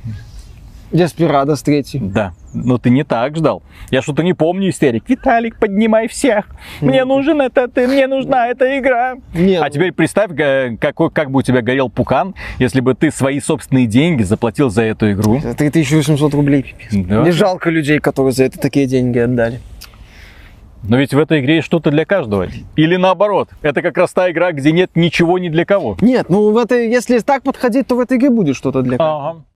Деспирадос 0.92 1.62
третий. 1.62 2.00
Да, 2.00 2.34
но 2.54 2.78
ты 2.78 2.90
не 2.90 3.04
так 3.04 3.36
ждал. 3.36 3.64
Я 3.92 4.02
что-то 4.02 4.24
не 4.24 4.34
помню 4.34 4.70
истерик. 4.70 5.08
Виталик, 5.08 5.58
поднимай 5.58 6.08
всех. 6.08 6.48
Мне 6.82 7.06
нужен 7.06 7.42
этот, 7.42 7.76
мне 7.76 8.08
нужна 8.08 8.48
эта 8.48 8.78
игра. 8.78 9.16
Нет. 9.34 9.62
А 9.64 9.70
теперь 9.70 9.94
представь, 9.94 10.32
какой, 10.80 11.10
как 11.12 11.32
бы 11.32 11.40
у 11.40 11.42
тебя 11.42 11.62
горел 11.62 11.90
пукан, 11.90 12.36
если 12.60 12.82
бы 12.82 12.94
ты 12.94 13.12
свои 13.12 13.40
собственные 13.40 13.88
деньги 13.88 14.24
заплатил 14.24 14.70
за 14.70 14.84
эту 14.84 15.12
игру. 15.12 15.40
3800 15.58 16.34
рублей, 16.34 16.64
пипец. 16.64 17.08
Да. 17.08 17.22
Мне 17.22 17.32
жалко 17.32 17.70
людей, 17.70 18.00
которые 18.00 18.34
за 18.34 18.44
это 18.44 18.60
такие 18.60 18.86
деньги 18.86 19.20
отдали. 19.20 19.60
Но 20.84 20.98
ведь 20.98 21.14
в 21.14 21.20
этой 21.20 21.42
игре 21.42 21.58
есть 21.58 21.68
что-то 21.68 21.92
для 21.92 22.06
каждого. 22.06 22.48
Или 22.76 22.96
наоборот, 22.96 23.50
это 23.62 23.84
как 23.84 23.98
раз 24.00 24.12
та 24.14 24.32
игра, 24.32 24.52
где 24.52 24.72
нет 24.72 24.90
ничего 24.96 25.38
ни 25.38 25.48
для 25.50 25.64
кого. 25.64 25.96
Нет, 26.02 26.28
ну 26.28 26.52
в 26.52 26.58
этой, 26.58 26.90
если 26.90 27.20
так 27.20 27.44
подходить, 27.44 27.86
то 27.86 27.96
в 27.96 28.00
этой 28.00 28.18
игре 28.18 28.32
будет 28.32 28.56
что-то 28.56 28.82
для 28.82 28.98
каждого. 28.98 29.30
Ага. 29.30 29.44